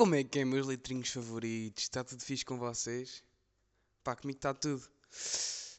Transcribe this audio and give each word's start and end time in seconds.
Como 0.00 0.14
é 0.14 0.24
que 0.24 0.38
é, 0.38 0.46
meus 0.46 0.66
letrinhos 0.66 1.10
favoritos? 1.10 1.82
Está 1.82 2.02
tudo 2.02 2.24
fixe 2.24 2.42
com 2.42 2.56
vocês? 2.56 3.22
Pá, 4.02 4.16
comigo 4.16 4.38
está 4.38 4.54
tudo. 4.54 4.82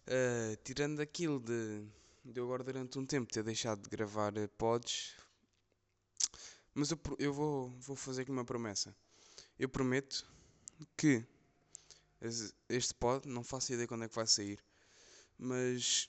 Uh, 0.06 0.56
tirando 0.64 1.00
aquilo 1.00 1.40
de, 1.40 1.84
de 2.24 2.40
eu 2.40 2.44
agora 2.44 2.64
durante 2.64 3.00
um 3.00 3.04
tempo 3.04 3.34
ter 3.34 3.42
deixado 3.44 3.82
de 3.82 3.90
gravar 3.90 4.38
uh, 4.38 4.48
pods, 4.60 5.16
mas 6.76 6.92
eu, 6.92 7.00
eu 7.18 7.34
vou, 7.34 7.70
vou 7.80 7.96
fazer 7.96 8.22
aqui 8.22 8.30
uma 8.30 8.46
promessa. 8.46 8.96
Eu 9.58 9.68
prometo 9.68 10.24
que 10.96 11.26
este 12.70 12.94
pod, 12.94 13.28
não 13.28 13.44
faço 13.44 13.74
ideia 13.74 13.88
quando 13.88 14.04
é 14.04 14.08
que 14.08 14.14
vai 14.14 14.28
sair, 14.28 14.60
mas 15.36 16.08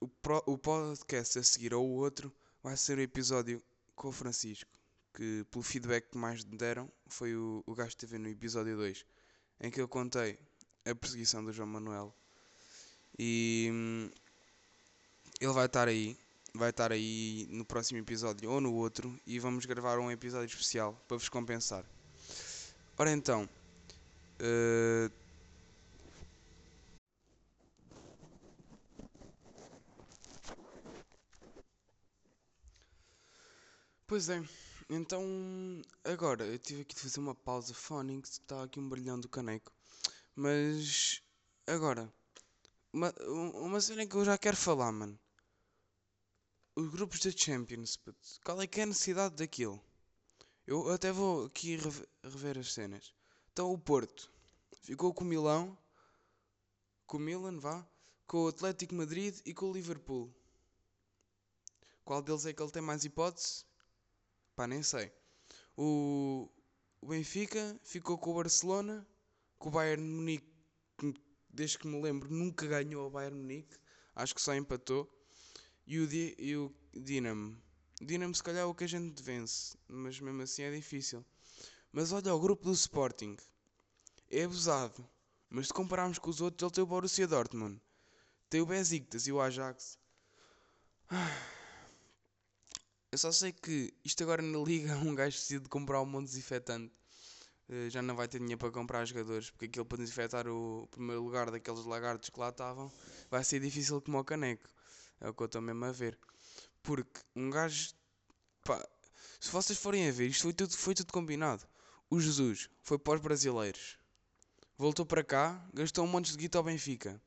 o, 0.00 0.08
pro, 0.08 0.42
o 0.46 0.56
podcast 0.56 1.38
a 1.38 1.42
seguir 1.42 1.74
ou 1.74 1.86
o 1.86 1.96
outro 1.98 2.34
vai 2.62 2.74
ser 2.74 2.96
o 2.96 3.02
episódio 3.02 3.62
com 3.94 4.08
o 4.08 4.12
Francisco 4.12 4.79
que 5.14 5.44
pelo 5.50 5.62
feedback 5.62 6.10
que 6.10 6.18
mais 6.18 6.44
deram 6.44 6.90
foi 7.08 7.34
o, 7.34 7.62
o 7.66 7.74
gajo 7.74 7.96
teve 7.96 8.18
no 8.18 8.28
episódio 8.28 8.76
2, 8.76 9.04
em 9.60 9.70
que 9.70 9.80
eu 9.80 9.88
contei 9.88 10.38
a 10.84 10.94
perseguição 10.94 11.44
do 11.44 11.52
João 11.52 11.68
Manuel. 11.68 12.14
E 13.18 13.68
hum, 13.72 14.10
ele 15.40 15.52
vai 15.52 15.66
estar 15.66 15.88
aí, 15.88 16.16
vai 16.54 16.70
estar 16.70 16.92
aí 16.92 17.46
no 17.50 17.64
próximo 17.64 17.98
episódio 17.98 18.50
ou 18.50 18.60
no 18.60 18.72
outro, 18.74 19.18
e 19.26 19.38
vamos 19.38 19.66
gravar 19.66 19.98
um 19.98 20.10
episódio 20.10 20.46
especial 20.46 20.94
para 21.06 21.16
vos 21.16 21.28
compensar. 21.28 21.84
Ora 22.96 23.10
então, 23.10 23.48
uh, 24.40 25.20
Pois 34.10 34.28
é, 34.28 34.42
então, 34.92 35.24
agora, 36.02 36.44
eu 36.44 36.58
tive 36.58 36.82
aqui 36.82 36.96
de 36.96 37.00
fazer 37.00 37.20
uma 37.20 37.34
pausa 37.34 37.72
fónica, 37.72 38.28
está 38.28 38.64
aqui 38.64 38.80
um 38.80 38.88
brilhão 38.88 39.20
do 39.20 39.28
caneco. 39.28 39.72
Mas, 40.34 41.22
agora, 41.64 42.12
uma, 42.92 43.14
uma 43.54 43.80
cena 43.80 44.04
que 44.04 44.16
eu 44.16 44.24
já 44.24 44.36
quero 44.36 44.56
falar, 44.56 44.90
mano. 44.90 45.16
Os 46.74 46.88
grupos 46.88 47.20
da 47.20 47.30
Champions, 47.30 47.98
qual 48.44 48.60
é 48.60 48.66
que 48.66 48.80
é 48.80 48.82
a 48.82 48.86
necessidade 48.86 49.36
daquilo? 49.36 49.80
Eu 50.66 50.90
até 50.90 51.12
vou 51.12 51.46
aqui 51.46 51.76
rever, 51.76 52.08
rever 52.24 52.58
as 52.58 52.72
cenas. 52.72 53.14
Então, 53.52 53.72
o 53.72 53.78
Porto 53.78 54.28
ficou 54.82 55.14
com 55.14 55.22
o 55.22 55.26
Milão, 55.26 55.78
com 57.06 57.16
o 57.16 57.20
Milan, 57.20 57.58
vá, 57.58 57.86
com 58.26 58.44
o 58.44 58.48
Atlético 58.48 58.94
Madrid 58.96 59.38
e 59.44 59.54
com 59.54 59.70
o 59.70 59.72
Liverpool. 59.72 60.34
Qual 62.04 62.20
deles 62.22 62.44
é 62.44 62.52
que 62.52 62.60
ele 62.60 62.72
tem 62.72 62.82
mais 62.82 63.04
hipótese? 63.04 63.64
Pá, 64.60 64.66
nem 64.66 64.82
sei. 64.82 65.10
O, 65.74 66.46
o 67.00 67.06
Benfica 67.06 67.80
ficou 67.82 68.18
com 68.18 68.32
o 68.32 68.34
Barcelona, 68.34 69.08
com 69.58 69.70
o 69.70 69.72
Bayern 69.72 70.06
Munique, 70.06 70.52
desde 71.48 71.78
que 71.78 71.86
me 71.86 71.98
lembro, 71.98 72.30
nunca 72.30 72.66
ganhou 72.66 73.06
o 73.06 73.10
Bayern 73.10 73.38
Munique. 73.38 73.74
Acho 74.14 74.34
que 74.34 74.42
só 74.42 74.54
empatou. 74.54 75.10
E 75.86 75.98
o, 75.98 76.06
e 76.12 76.56
o 76.56 76.70
Dinamo. 76.92 77.56
Dinamo, 78.02 78.34
se 78.34 78.42
calhar, 78.42 78.60
é 78.60 78.64
o 78.66 78.74
que 78.74 78.84
a 78.84 78.86
gente 78.86 79.22
vence, 79.22 79.78
mas 79.88 80.20
mesmo 80.20 80.42
assim 80.42 80.60
é 80.60 80.70
difícil. 80.70 81.24
Mas 81.90 82.12
olha, 82.12 82.34
o 82.34 82.38
grupo 82.38 82.64
do 82.64 82.72
Sporting 82.72 83.38
é 84.30 84.44
abusado. 84.44 85.08
Mas 85.48 85.68
se 85.68 85.72
compararmos 85.72 86.18
com 86.18 86.28
os 86.28 86.42
outros, 86.42 86.64
ele 86.64 86.74
tem 86.74 86.84
o 86.84 86.86
Borussia 86.86 87.26
Dortmund, 87.26 87.80
tem 88.50 88.60
o 88.60 88.66
Besiktas 88.66 89.26
e 89.26 89.32
o 89.32 89.40
Ajax. 89.40 89.98
Ah. 91.08 91.59
Eu 93.12 93.18
só 93.18 93.32
sei 93.32 93.52
que 93.52 93.92
isto 94.04 94.22
agora 94.22 94.40
na 94.40 94.58
liga 94.58 94.96
um 95.04 95.14
gajo 95.14 95.36
decide 95.36 95.68
comprar 95.68 96.00
um 96.00 96.06
monte 96.06 96.26
de 96.26 96.32
desinfetante. 96.34 96.94
Uh, 97.68 97.90
já 97.90 98.00
não 98.02 98.14
vai 98.14 98.28
ter 98.28 98.38
dinheiro 98.38 98.58
para 98.58 98.70
comprar 98.70 99.04
jogadores, 99.04 99.50
porque 99.50 99.64
aquilo 99.66 99.84
para 99.84 99.98
desinfetar 99.98 100.46
o 100.48 100.86
primeiro 100.92 101.22
lugar 101.22 101.50
daqueles 101.50 101.84
lagartos 101.84 102.30
que 102.30 102.38
lá 102.38 102.50
estavam 102.50 102.90
vai 103.28 103.42
ser 103.42 103.60
difícil 103.60 104.00
como 104.00 104.18
o 104.18 104.24
caneco. 104.24 104.68
É 105.20 105.28
o 105.28 105.34
que 105.34 105.42
eu 105.42 105.46
estou 105.46 105.60
mesmo 105.60 105.84
a 105.84 105.92
ver. 105.92 106.16
Porque 106.82 107.20
um 107.34 107.50
gajo. 107.50 107.94
Pá, 108.64 108.88
se 109.40 109.50
vocês 109.50 109.78
forem 109.78 110.08
a 110.08 110.12
ver, 110.12 110.28
isto 110.28 110.42
foi 110.42 110.52
tudo, 110.52 110.76
foi 110.76 110.94
tudo 110.94 111.12
combinado. 111.12 111.66
O 112.08 112.20
Jesus 112.20 112.68
foi 112.82 112.98
para 112.98 113.14
os 113.14 113.20
brasileiros, 113.20 113.98
voltou 114.76 115.04
para 115.04 115.24
cá, 115.24 115.68
gastou 115.74 116.04
um 116.04 116.08
monte 116.08 116.32
de 116.32 116.38
guita 116.38 116.58
ao 116.58 116.64
Benfica, 116.64 117.20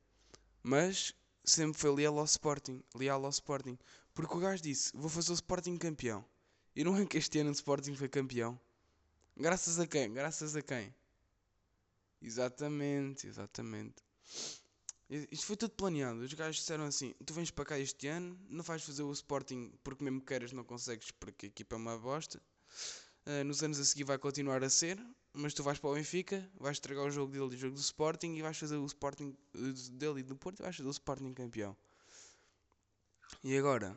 mas 0.62 1.14
sempre 1.44 1.78
foi 1.78 1.94
leal 1.94 2.18
ao 2.18 2.24
Sporting. 2.24 2.82
Leal 2.94 3.24
ao 3.24 3.30
Sporting. 3.30 3.78
Porque 4.14 4.34
o 4.36 4.40
gajo 4.40 4.62
disse: 4.62 4.96
Vou 4.96 5.10
fazer 5.10 5.32
o 5.32 5.34
Sporting 5.34 5.76
campeão. 5.76 6.24
E 6.74 6.82
não 6.84 6.96
é 6.96 7.04
que 7.04 7.18
este 7.18 7.38
ano 7.40 7.50
o 7.50 7.52
Sporting 7.52 7.94
foi 7.94 8.08
campeão. 8.08 8.58
Graças 9.36 9.78
a 9.78 9.86
quem? 9.86 10.12
Graças 10.12 10.54
a 10.54 10.62
quem? 10.62 10.94
Exatamente, 12.22 13.26
exatamente. 13.26 13.96
Isto 15.10 15.46
foi 15.46 15.56
tudo 15.56 15.74
planeado. 15.74 16.20
Os 16.20 16.32
gajos 16.32 16.56
disseram 16.56 16.84
assim: 16.84 17.12
Tu 17.26 17.34
vens 17.34 17.50
para 17.50 17.64
cá 17.64 17.78
este 17.78 18.06
ano, 18.06 18.38
não 18.48 18.64
vais 18.64 18.82
fazer 18.82 19.02
o 19.02 19.12
Sporting 19.12 19.72
porque 19.82 20.02
mesmo 20.04 20.20
queres 20.20 20.52
não 20.52 20.64
consegues 20.64 21.10
porque 21.10 21.46
a 21.46 21.48
equipa 21.48 21.74
é 21.74 21.78
uma 21.78 21.98
bosta. 21.98 22.40
Uh, 23.26 23.44
nos 23.44 23.62
anos 23.62 23.78
a 23.80 23.84
seguir 23.84 24.04
vai 24.04 24.18
continuar 24.18 24.62
a 24.62 24.70
ser, 24.70 24.98
mas 25.32 25.54
tu 25.54 25.62
vais 25.62 25.78
para 25.78 25.90
o 25.90 25.94
Benfica, 25.94 26.48
vais 26.58 26.76
estragar 26.76 27.04
o 27.06 27.10
jogo 27.10 27.32
dele 27.32 27.52
e 27.52 27.56
o 27.56 27.58
jogo 27.58 27.74
do 27.74 27.80
Sporting 27.80 28.34
e 28.34 28.42
vais 28.42 28.56
fazer 28.56 28.76
o 28.76 28.86
Sporting 28.86 29.36
dele 29.92 30.20
e 30.20 30.22
do 30.22 30.36
Porto 30.36 30.60
e 30.60 30.62
vais 30.62 30.76
fazer 30.76 30.88
o 30.88 30.92
Sporting 30.92 31.32
campeão. 31.34 31.76
E 33.44 33.58
agora? 33.58 33.96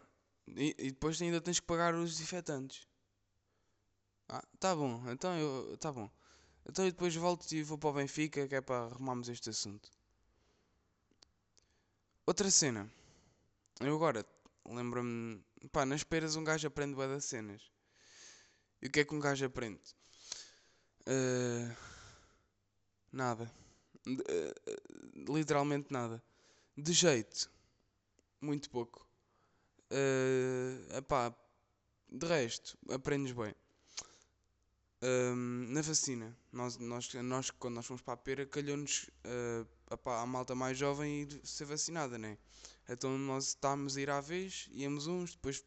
E, 0.55 0.75
e, 0.77 0.91
depois 0.91 1.21
ainda 1.21 1.39
tens 1.41 1.59
que 1.59 1.65
pagar 1.65 1.95
os 1.95 2.11
desinfetantes. 2.11 2.85
Ah, 4.27 4.43
tá 4.59 4.75
bom, 4.75 5.01
então 5.09 5.37
eu. 5.39 5.77
Tá 5.77 5.91
bom. 5.91 6.09
Então 6.65 6.83
eu 6.85 6.91
depois 6.91 7.15
volto 7.15 7.49
e 7.53 7.63
vou 7.63 7.77
para 7.77 7.89
o 7.89 7.93
Benfica 7.93 8.47
que 8.47 8.55
é 8.55 8.61
para 8.61 8.87
arrumarmos 8.87 9.29
este 9.29 9.49
assunto. 9.49 9.89
Outra 12.25 12.51
cena. 12.51 12.91
Eu 13.79 13.95
agora 13.95 14.25
lembro-me. 14.65 15.41
Pá, 15.71 15.85
nas 15.85 16.03
peiras 16.03 16.35
um 16.35 16.43
gajo 16.43 16.67
aprende 16.67 16.95
bué 16.95 17.07
das 17.07 17.25
cenas. 17.25 17.71
E 18.81 18.87
o 18.87 18.91
que 18.91 18.99
é 18.99 19.05
que 19.05 19.15
um 19.15 19.19
gajo 19.19 19.45
aprende? 19.45 19.81
Uh, 21.07 21.73
nada. 23.13 23.49
Uh, 24.05 25.33
literalmente 25.33 25.91
nada. 25.91 26.21
De 26.75 26.91
jeito. 26.91 27.49
Muito 28.41 28.69
pouco. 28.69 29.06
Uh, 29.89 30.97
epá, 30.97 31.33
de 32.09 32.27
resto, 32.27 32.77
aprendes 32.89 33.31
bem. 33.31 33.53
Um, 35.01 35.67
na 35.69 35.81
vacina, 35.81 36.35
nós, 36.51 36.77
nós, 36.77 37.13
nós 37.13 37.51
quando 37.51 37.75
nós 37.75 37.85
fomos 37.85 38.01
para 38.01 38.15
a 38.15 38.17
pera, 38.17 38.45
calhou-nos 38.45 39.09
uh, 39.25 39.67
a 40.09 40.25
malta 40.25 40.55
mais 40.55 40.77
jovem 40.77 41.21
ir 41.21 41.41
ser 41.43 41.65
vacinada, 41.65 42.17
né? 42.17 42.37
Então 42.89 43.17
nós 43.17 43.49
estávamos 43.49 43.95
a 43.95 44.01
ir 44.01 44.09
à 44.09 44.19
vez, 44.19 44.67
íamos 44.71 45.07
uns, 45.07 45.35
depois 45.35 45.63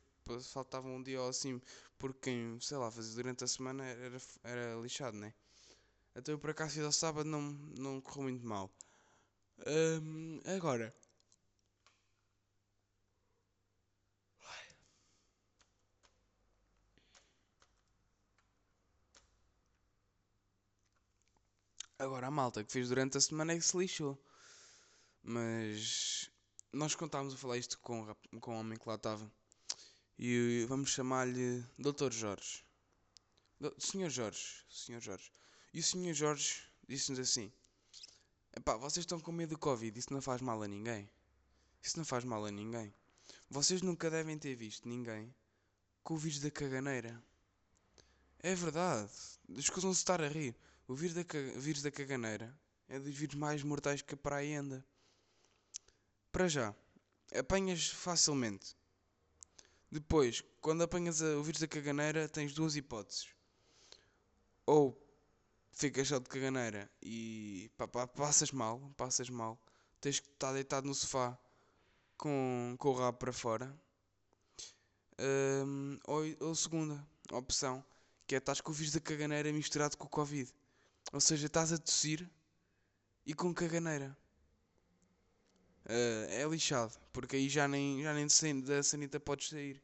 faltava 0.53 0.89
um 0.89 1.03
dia 1.03 1.21
ou 1.21 1.29
assim, 1.29 1.61
porque 1.99 2.31
quem, 2.31 2.59
sei 2.61 2.77
lá, 2.77 2.91
fazia 2.91 3.15
durante 3.15 3.45
a 3.45 3.47
semana 3.47 3.85
era, 3.85 4.19
era 4.43 4.81
lixado, 4.81 5.17
né? 5.17 5.33
Então 6.15 6.35
eu 6.35 6.39
por 6.39 6.51
acaso 6.51 6.75
fiz 6.75 6.85
ao 6.85 6.93
sábado, 6.93 7.29
não, 7.29 7.41
não 7.79 8.01
correu 8.01 8.25
muito 8.25 8.47
mal. 8.47 8.71
Um, 9.67 10.41
agora, 10.57 10.93
Agora 22.01 22.29
a 22.29 22.31
malta 22.31 22.65
que 22.65 22.73
fez 22.73 22.89
durante 22.89 23.19
a 23.19 23.21
semana 23.21 23.53
é 23.53 23.57
que 23.57 23.63
se 23.63 23.77
lixou. 23.77 24.19
Mas 25.23 26.31
nós 26.73 26.95
contávamos 26.95 27.35
a 27.35 27.37
falar 27.37 27.59
isto 27.59 27.79
com, 27.79 28.17
com 28.41 28.57
o 28.57 28.59
homem 28.59 28.79
que 28.79 28.89
lá 28.89 28.95
estava. 28.95 29.31
E 30.19 30.65
vamos 30.67 30.93
chamar-lhe 30.93 31.63
Dr. 31.79 32.11
Jorge. 32.11 32.65
Senhor 33.77 34.09
Jorge. 34.09 34.65
Senhor 34.71 35.03
Jorge. 35.03 35.31
E 35.75 35.81
o 35.81 35.83
Senhor 35.83 36.15
Jorge 36.15 36.63
disse-nos 36.89 37.19
assim: 37.19 37.53
Epá, 38.57 38.79
vocês 38.79 39.05
estão 39.05 39.21
com 39.21 39.31
medo 39.31 39.51
do 39.51 39.59
Covid, 39.59 39.99
isso 39.99 40.11
não 40.11 40.23
faz 40.23 40.41
mal 40.41 40.63
a 40.63 40.67
ninguém. 40.67 41.07
Isso 41.83 41.99
não 41.99 42.05
faz 42.07 42.25
mal 42.25 42.47
a 42.47 42.51
ninguém. 42.51 42.95
Vocês 43.51 43.83
nunca 43.83 44.09
devem 44.09 44.39
ter 44.39 44.55
visto 44.55 44.89
ninguém 44.89 45.35
com 46.03 46.15
o 46.15 46.17
vírus 46.17 46.41
da 46.41 46.51
caganeira. 46.51 47.23
É 48.39 48.55
verdade. 48.55 49.13
Escusam-se 49.51 50.01
estar 50.01 50.23
a 50.23 50.29
rir. 50.29 50.57
O 50.91 50.95
vírus 50.97 51.15
da, 51.15 51.23
vírus 51.55 51.83
da 51.83 51.91
caganeira 51.93 52.53
é 52.89 52.99
dos 52.99 53.15
vírus 53.15 53.37
mais 53.37 53.63
mortais 53.63 54.03
que 54.03 54.15
a 54.15 54.17
praia 54.17 54.59
anda. 54.59 54.85
Para 56.33 56.49
já, 56.49 56.75
apanhas 57.33 57.91
facilmente. 57.91 58.77
Depois, 59.89 60.43
quando 60.61 60.83
apanhas 60.83 61.21
o 61.21 61.45
vírus 61.45 61.61
da 61.61 61.69
caganeira, 61.69 62.29
tens 62.29 62.53
duas 62.53 62.75
hipóteses. 62.75 63.29
Ou 64.67 65.01
ficas 65.71 66.09
só 66.09 66.19
de 66.19 66.29
caganeira 66.29 66.91
e 67.01 67.71
passas 68.17 68.51
mal, 68.51 68.93
passas 68.97 69.31
mal. 69.31 69.63
Tens 70.01 70.19
que 70.19 70.27
estar 70.27 70.53
deitado 70.53 70.89
no 70.89 70.95
sofá 70.97 71.39
com, 72.19 72.75
com 72.81 72.89
o 72.89 72.95
rabo 72.95 73.17
para 73.17 73.33
fora. 73.33 73.81
Um, 75.21 76.01
ou, 76.09 76.25
ou 76.41 76.53
segunda 76.57 77.01
opção, 77.31 77.85
que 78.27 78.35
é 78.35 78.39
estás 78.39 78.61
com 78.61 78.73
o 78.73 78.75
vírus 78.75 78.93
da 78.93 79.01
caganeira 79.01 79.53
misturado 79.53 79.97
com 79.97 80.07
o 80.07 80.11
Covid. 80.11 80.53
Ou 81.13 81.21
seja, 81.21 81.47
estás 81.47 81.73
a 81.73 81.79
tossir 81.79 82.29
e 83.27 83.35
com 83.35 83.53
caganeira. 83.53 84.17
Uh, 85.87 86.27
é 86.29 86.45
lixado, 86.45 86.97
porque 87.13 87.37
aí 87.37 87.49
já 87.49 87.67
nem, 87.67 88.03
já 88.03 88.15
nem 88.15 88.27
da 88.63 88.83
sanita 88.83 89.19
podes 89.19 89.49
sair. 89.49 89.83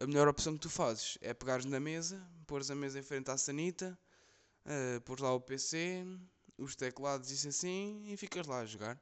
A 0.00 0.06
melhor 0.06 0.28
opção 0.28 0.54
que 0.54 0.60
tu 0.60 0.70
fazes 0.70 1.16
é 1.20 1.32
pegares 1.32 1.64
na 1.64 1.78
mesa, 1.78 2.20
pôres 2.46 2.70
a 2.70 2.74
mesa 2.74 2.98
em 2.98 3.02
frente 3.02 3.30
à 3.30 3.36
sanita, 3.38 3.98
uh, 4.66 5.00
pôres 5.02 5.22
lá 5.22 5.32
o 5.32 5.40
PC, 5.40 6.04
os 6.58 6.74
teclados 6.76 7.30
e 7.30 7.34
isso 7.34 7.48
assim, 7.48 8.02
e 8.06 8.16
ficas 8.16 8.46
lá 8.46 8.60
a 8.60 8.66
jogar. 8.66 9.00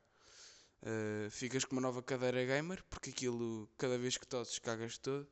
Uh, 0.82 1.30
ficas 1.30 1.64
com 1.64 1.72
uma 1.74 1.82
nova 1.82 2.02
cadeira 2.02 2.44
gamer, 2.44 2.82
porque 2.88 3.10
aquilo, 3.10 3.68
cada 3.76 3.98
vez 3.98 4.16
que 4.16 4.26
tosses, 4.26 4.58
cagas 4.58 4.98
todo. 4.98 5.28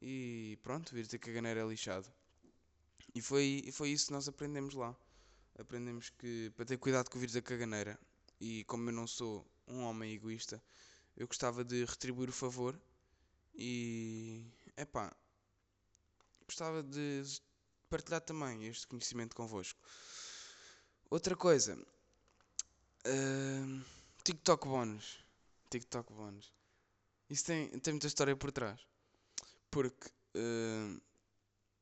E 0.00 0.58
pronto, 0.62 0.94
vir 0.94 1.06
ter 1.06 1.18
que 1.18 1.30
a 1.30 1.32
caganeira 1.32 1.60
é 1.60 1.66
lixado. 1.66 2.10
E 3.14 3.22
foi, 3.22 3.68
foi 3.72 3.90
isso 3.90 4.06
que 4.06 4.12
nós 4.12 4.28
aprendemos 4.28 4.74
lá. 4.74 4.94
Aprendemos 5.58 6.10
que 6.10 6.50
para 6.56 6.64
ter 6.64 6.78
cuidado 6.78 7.08
com 7.08 7.16
o 7.16 7.20
vírus 7.20 7.34
da 7.34 7.42
caganeira, 7.42 7.98
e 8.40 8.64
como 8.64 8.88
eu 8.88 8.92
não 8.92 9.06
sou 9.06 9.46
um 9.66 9.82
homem 9.82 10.12
egoísta, 10.12 10.62
eu 11.16 11.26
gostava 11.26 11.64
de 11.64 11.84
retribuir 11.84 12.28
o 12.28 12.32
favor 12.32 12.78
e 13.54 14.44
epá, 14.76 15.14
gostava 16.46 16.82
de 16.82 17.22
partilhar 17.88 18.20
também 18.20 18.66
este 18.66 18.86
conhecimento 18.86 19.36
convosco. 19.36 19.80
Outra 21.08 21.36
coisa, 21.36 21.78
uh, 23.06 23.84
TikTok 24.24 24.66
bónus. 24.66 25.24
TikTok 25.70 26.12
bónus. 26.12 26.52
Isso 27.30 27.44
tem, 27.44 27.68
tem 27.78 27.94
muita 27.94 28.06
história 28.06 28.36
por 28.36 28.50
trás. 28.50 28.80
Porque 29.70 30.08
uh, 30.36 31.00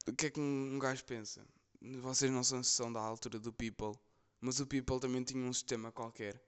o 0.07 0.13
que 0.15 0.27
é 0.27 0.31
que 0.31 0.41
um 0.41 0.79
gajo 0.79 1.05
pensa? 1.05 1.47
Vocês 2.01 2.31
não 2.31 2.45
são, 2.45 2.63
são 2.63 2.93
da 2.93 3.01
altura 3.01 3.39
do 3.41 3.53
People, 3.53 3.99
mas 4.41 4.61
o 4.61 4.67
People 4.67 5.01
também 5.01 5.25
tinha 5.25 5.45
um 5.45 5.53
sistema 5.53 5.91
qualquer 5.91 6.41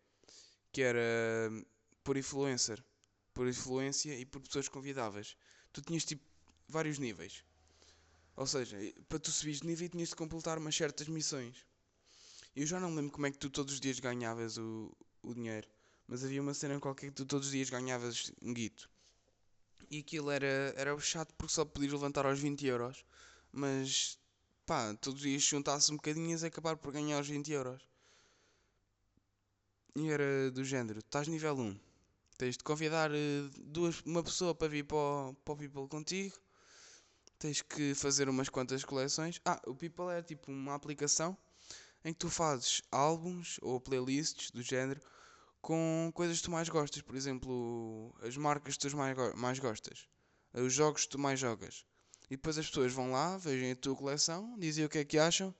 que 0.72 0.82
era 0.82 1.50
por 2.02 2.16
influencer, 2.16 2.84
por 3.32 3.48
influência 3.48 4.16
e 4.19 4.25
por 4.25 4.40
pessoas 4.40 4.69
convidáveis. 4.69 5.36
Tu 5.72 5.82
tinhas 5.82 6.04
tipo 6.04 6.22
vários 6.69 6.98
níveis. 6.98 7.44
Ou 8.36 8.46
seja, 8.46 8.76
para 9.08 9.19
tu 9.19 9.31
subir 9.31 9.54
de 9.54 9.66
nível 9.66 9.88
tinhas 9.88 10.08
de 10.08 10.16
completar 10.16 10.58
umas 10.58 10.75
certas 10.75 11.08
missões. 11.08 11.66
Eu 12.54 12.66
já 12.66 12.78
não 12.78 12.94
lembro 12.94 13.12
como 13.12 13.26
é 13.26 13.31
que 13.31 13.38
tu 13.38 13.50
todos 13.50 13.75
os 13.75 13.81
dias 13.81 13.98
ganhavas 13.98 14.56
o, 14.58 14.96
o 15.22 15.34
dinheiro, 15.34 15.69
mas 16.06 16.25
havia 16.25 16.42
uma 16.42 16.54
cena 16.54 16.78
qualquer 16.78 17.08
que 17.08 17.16
tu 17.16 17.26
todos 17.26 17.46
os 17.46 17.52
dias 17.52 17.70
ganhavas 17.70 18.32
um 18.42 18.52
guito. 18.54 18.88
E 19.90 19.98
aquilo 19.98 20.31
era, 20.31 20.72
era 20.76 20.98
chato 21.00 21.34
porque 21.34 21.52
só 21.52 21.64
podias 21.64 21.92
levantar 21.92 22.26
aos 22.26 22.38
20 22.38 22.66
euros, 22.66 23.04
mas 23.52 24.19
pá, 24.66 24.94
todos 24.94 25.20
os 25.20 25.26
dias 25.28 25.43
juntasse 25.43 25.93
um 25.93 25.96
bocadinho 25.96 26.38
e 26.38 26.46
acabar 26.46 26.76
por 26.76 26.93
ganhar 26.93 27.20
os 27.20 27.28
20 27.28 27.52
euros. 27.52 27.82
E 29.96 30.11
era 30.11 30.50
do 30.50 30.64
género: 30.64 30.99
estás 30.99 31.28
nível 31.28 31.56
1, 31.56 31.78
tens 32.38 32.56
de 32.56 32.64
convidar 32.64 33.11
eh, 33.12 33.49
duas, 33.58 34.00
uma 34.05 34.22
pessoa 34.22 34.55
para 34.55 34.69
vir 34.69 34.84
para 34.84 34.96
o, 34.96 35.34
para 35.44 35.55
o 35.55 35.56
People 35.56 35.88
contigo, 35.88 36.37
tens 37.38 37.62
que 37.62 37.94
fazer 37.94 38.28
umas 38.28 38.49
quantas 38.49 38.84
coleções. 38.84 39.40
Ah, 39.44 39.61
o 39.66 39.75
People 39.75 40.11
é 40.12 40.22
tipo 40.22 40.50
uma 40.50 40.75
aplicação 40.75 41.37
em 42.05 42.12
que 42.12 42.19
tu 42.19 42.31
fazes 42.31 42.82
álbuns 42.90 43.58
ou 43.62 43.81
playlists 43.81 44.50
do 44.50 44.62
género 44.62 45.00
com 45.62 46.10
coisas 46.14 46.38
que 46.38 46.44
tu 46.44 46.50
mais 46.50 46.69
gostas, 46.69 47.00
por 47.00 47.17
exemplo, 47.17 48.14
as 48.22 48.37
marcas 48.37 48.76
que 48.76 48.88
tu 48.88 48.96
mais, 48.96 49.17
mais 49.34 49.58
gostas, 49.58 50.06
os 50.52 50.72
jogos 50.72 51.05
que 51.05 51.10
tu 51.10 51.19
mais 51.19 51.40
jogas. 51.40 51.87
E 52.30 52.36
depois 52.36 52.58
as 52.58 52.66
pessoas 52.66 52.92
vão 52.92 53.12
lá, 53.12 53.36
vejam 53.36 53.70
a 53.70 53.76
tua 53.76 53.94
coleção, 53.94 54.58
dizem 54.58 54.84
o 54.84 54.88
que 54.88 54.98
é 54.98 55.04
que 55.04 55.18
acham, 55.18 55.54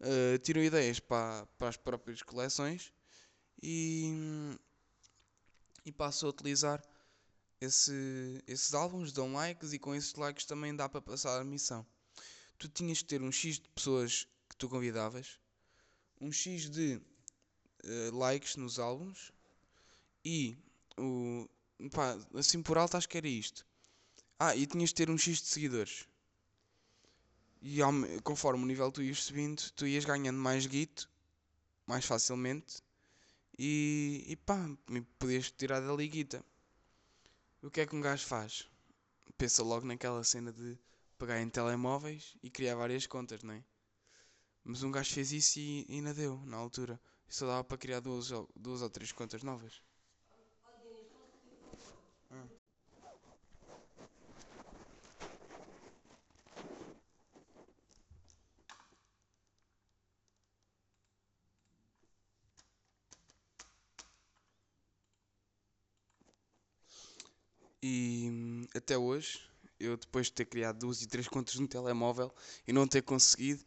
uh, 0.00 0.38
tiram 0.38 0.62
ideias 0.62 1.00
para, 1.00 1.46
para 1.58 1.68
as 1.68 1.76
próprias 1.76 2.22
coleções 2.22 2.92
e, 3.62 4.56
e 5.84 5.92
passo 5.92 6.26
a 6.26 6.30
utilizar 6.30 6.82
esse, 7.60 8.42
esses 8.46 8.72
álbuns, 8.72 9.12
dão 9.12 9.32
likes 9.34 9.72
e 9.72 9.78
com 9.78 9.94
esses 9.94 10.14
likes 10.14 10.46
também 10.46 10.74
dá 10.74 10.88
para 10.88 11.02
passar 11.02 11.40
a 11.40 11.44
missão. 11.44 11.86
Tu 12.58 12.68
tinhas 12.68 12.98
que 12.98 13.08
ter 13.08 13.22
um 13.22 13.32
X 13.32 13.58
de 13.58 13.68
pessoas 13.70 14.26
que 14.48 14.56
tu 14.56 14.68
convidavas, 14.68 15.38
um 16.20 16.32
X 16.32 16.70
de 16.70 17.00
uh, 17.84 18.16
likes 18.16 18.56
nos 18.56 18.78
álbuns 18.78 19.32
e 20.24 20.56
o. 20.98 21.48
Pá, 21.92 22.18
assim 22.34 22.62
por 22.62 22.76
alto 22.76 22.96
acho 22.96 23.08
que 23.08 23.16
era 23.16 23.28
isto. 23.28 23.66
Ah, 24.40 24.56
e 24.56 24.66
tinhas 24.66 24.88
de 24.88 24.96
ter 24.96 25.08
um 25.08 25.16
X 25.16 25.40
de 25.40 25.46
seguidores. 25.46 26.08
E 27.62 27.80
ao, 27.80 27.92
conforme 28.24 28.64
o 28.64 28.66
nível 28.66 28.90
tu 28.90 29.02
ias 29.02 29.22
subindo, 29.22 29.62
tu 29.76 29.86
ias 29.86 30.04
ganhando 30.04 30.38
mais 30.38 30.66
guito 30.66 31.08
mais 31.90 32.04
facilmente 32.04 32.82
e, 33.58 34.24
e 34.28 34.36
pá, 34.36 34.70
podias 35.18 35.50
tirar 35.50 35.80
da 35.80 35.92
liguita. 35.92 36.44
O 37.60 37.68
que 37.68 37.80
é 37.80 37.86
que 37.86 37.96
um 37.96 38.00
gajo 38.00 38.24
faz? 38.24 38.68
Pensa 39.36 39.64
logo 39.64 39.84
naquela 39.84 40.22
cena 40.22 40.52
de 40.52 40.78
pegar 41.18 41.40
em 41.40 41.48
telemóveis 41.50 42.36
e 42.44 42.48
criar 42.48 42.76
várias 42.76 43.08
contas, 43.08 43.42
não 43.42 43.54
é? 43.54 43.64
Mas 44.62 44.84
um 44.84 44.92
gajo 44.92 45.12
fez 45.12 45.32
isso 45.32 45.58
e 45.58 45.84
ainda 45.88 46.14
deu, 46.14 46.40
na 46.46 46.56
altura. 46.56 47.00
Só 47.28 47.46
dava 47.48 47.64
para 47.64 47.76
criar 47.76 47.98
duas, 47.98 48.28
duas 48.54 48.82
ou 48.82 48.88
três 48.88 49.10
contas 49.10 49.42
novas. 49.42 49.82
E 67.82 68.28
hum, 68.30 68.66
até 68.74 68.98
hoje, 68.98 69.40
eu 69.78 69.96
depois 69.96 70.26
de 70.26 70.32
ter 70.32 70.44
criado 70.44 70.78
duas 70.78 71.00
e 71.02 71.06
três 71.06 71.26
contas 71.26 71.54
no 71.56 71.66
telemóvel 71.66 72.32
e 72.66 72.72
não 72.72 72.86
ter 72.86 73.02
conseguido, 73.02 73.64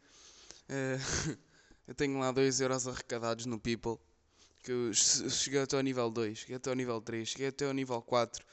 uh, 0.70 1.38
eu 1.88 1.96
tenho 1.96 2.20
lá 2.20 2.32
2 2.32 2.62
euros 2.62 2.88
arrecadados 2.88 3.46
no 3.46 3.60
People. 3.60 3.98
Que 4.62 4.72
eu 4.72 4.94
cheguei 4.94 5.62
até 5.62 5.76
ao 5.76 5.82
nível 5.82 6.10
2, 6.10 6.38
cheguei 6.38 6.56
até 6.56 6.70
ao 6.70 6.76
nível 6.76 7.02
3, 7.02 7.28
cheguei 7.28 7.48
até 7.48 7.66
ao 7.66 7.74
nível 7.74 8.02
4. 8.02 8.46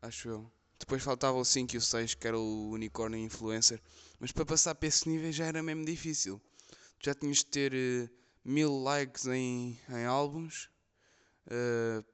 Acho 0.00 0.28
eu. 0.28 0.52
Depois 0.78 1.02
faltava 1.02 1.36
o 1.36 1.44
5 1.44 1.74
e 1.74 1.76
o 1.76 1.80
6, 1.80 2.14
que 2.14 2.26
era 2.26 2.38
o 2.38 2.70
unicórnio 2.70 3.18
influencer. 3.18 3.82
Mas 4.18 4.32
para 4.32 4.46
passar 4.46 4.74
para 4.74 4.88
esse 4.88 5.06
nível 5.06 5.30
já 5.30 5.44
era 5.44 5.62
mesmo 5.62 5.84
difícil. 5.84 6.40
Já 7.02 7.14
tinhas 7.14 7.38
de 7.38 7.46
ter 7.46 7.72
uh, 7.74 8.10
mil 8.42 8.78
likes 8.78 9.26
em, 9.26 9.78
em 9.90 10.04
álbuns, 10.06 10.70
uh, 11.48 12.04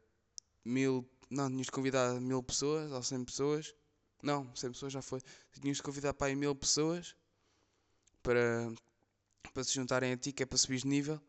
mil 0.64 1.08
não, 1.28 1.50
tinhas 1.50 1.66
de 1.66 1.72
convidar 1.72 2.20
mil 2.20 2.42
pessoas 2.42 2.92
ou 2.92 3.02
cem 3.02 3.24
pessoas. 3.24 3.74
Não, 4.22 4.54
cem 4.54 4.70
pessoas 4.70 4.92
já 4.92 5.02
foi. 5.02 5.20
Tinhas 5.60 5.78
de 5.78 5.82
convidar 5.82 6.14
para 6.14 6.28
aí 6.28 6.36
mil 6.36 6.54
pessoas 6.54 7.16
para, 8.22 8.72
para 9.52 9.64
se 9.64 9.74
juntarem 9.74 10.12
a 10.12 10.16
ti, 10.16 10.32
que 10.32 10.42
é 10.42 10.46
para 10.46 10.58
subir 10.58 10.80
de 10.80 10.88
nível. 10.88 11.20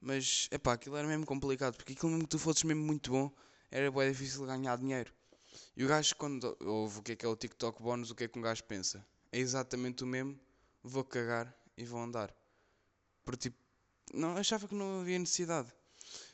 Mas, 0.00 0.48
é 0.50 0.58
pá, 0.58 0.74
aquilo 0.74 0.96
era 0.96 1.06
mesmo 1.06 1.24
complicado, 1.24 1.76
porque 1.76 1.92
aquilo 1.92 2.10
mesmo 2.10 2.24
que 2.24 2.30
tu 2.30 2.38
fosses 2.38 2.62
mesmo 2.64 2.82
muito 2.82 3.10
bom, 3.10 3.32
era 3.70 3.90
bem 3.90 4.10
difícil 4.10 4.44
ganhar 4.46 4.76
dinheiro. 4.76 5.12
E 5.76 5.84
o 5.84 5.88
gajo, 5.88 6.14
quando 6.16 6.56
ouve 6.60 7.00
o 7.00 7.02
que 7.02 7.12
é 7.12 7.16
que 7.16 7.24
é 7.24 7.28
o 7.28 7.36
TikTok 7.36 7.82
bónus, 7.82 8.10
o 8.10 8.14
que 8.14 8.24
é 8.24 8.28
que 8.28 8.38
um 8.38 8.42
gajo 8.42 8.62
pensa? 8.64 9.04
É 9.32 9.38
exatamente 9.38 10.04
o 10.04 10.06
mesmo, 10.06 10.38
vou 10.82 11.04
cagar 11.04 11.54
e 11.76 11.84
vou 11.84 12.00
andar. 12.00 12.34
Porque, 13.24 13.50
tipo, 13.50 13.58
não, 14.12 14.36
achava 14.36 14.68
que 14.68 14.74
não 14.74 15.00
havia 15.00 15.18
necessidade. 15.18 15.72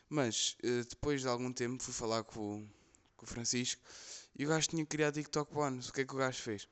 Mas, 0.08 0.56
eh, 0.62 0.82
depois 0.88 1.22
de 1.22 1.28
algum 1.28 1.52
tempo, 1.52 1.82
fui 1.82 1.94
falar 1.94 2.22
com 2.24 2.60
o 2.60 2.68
com 3.22 3.26
o 3.26 3.28
Francisco, 3.28 3.80
e 4.36 4.44
o 4.44 4.48
gajo 4.48 4.68
tinha 4.68 4.84
criado 4.84 5.14
TikTok 5.14 5.54
Bonus. 5.54 5.88
O 5.88 5.92
que 5.92 6.00
é 6.00 6.04
que 6.04 6.12
o 6.12 6.18
gajo 6.18 6.42
fez? 6.42 6.68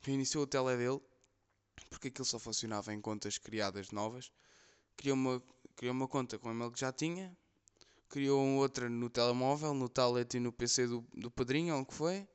Reiniciou 0.00 0.44
o 0.44 0.46
tele 0.46 0.76
dele, 0.76 1.00
porque 1.88 2.08
aquilo 2.08 2.26
só 2.26 2.38
funcionava 2.38 2.92
em 2.92 3.00
contas 3.00 3.38
criadas 3.38 3.90
novas. 3.90 4.30
Criou 4.96 5.16
uma, 5.16 5.42
criou 5.74 5.94
uma 5.94 6.06
conta 6.06 6.38
com 6.38 6.48
o 6.48 6.52
e-mail 6.52 6.70
que 6.70 6.80
já 6.80 6.92
tinha, 6.92 7.34
criou 8.08 8.38
outra 8.56 8.88
no 8.88 9.08
telemóvel, 9.08 9.72
no 9.72 9.88
tablet 9.88 10.36
e 10.36 10.40
no 10.40 10.52
PC 10.52 10.86
do, 10.86 11.00
do 11.14 11.30
padrinho, 11.30 11.74
ou 11.74 11.80
o 11.80 11.86
que 11.86 11.94
foi. 11.94 12.28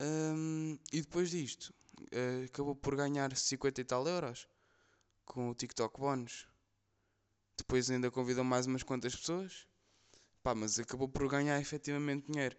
Um, 0.00 0.78
e 0.92 1.00
depois 1.00 1.30
disto, 1.30 1.74
uh, 2.00 2.44
acabou 2.44 2.76
por 2.76 2.94
ganhar 2.94 3.36
50 3.36 3.80
e 3.80 3.84
tal 3.84 4.06
euros 4.06 4.48
com 5.24 5.50
o 5.50 5.54
TikTok 5.54 5.98
Bonus. 5.98 6.46
Depois 7.56 7.90
ainda 7.90 8.10
convidou 8.10 8.44
mais 8.44 8.66
umas 8.66 8.82
quantas 8.84 9.14
pessoas. 9.16 9.66
Pá, 10.44 10.54
mas 10.54 10.78
acabou 10.78 11.08
por 11.08 11.26
ganhar 11.26 11.58
efetivamente 11.58 12.30
dinheiro. 12.30 12.54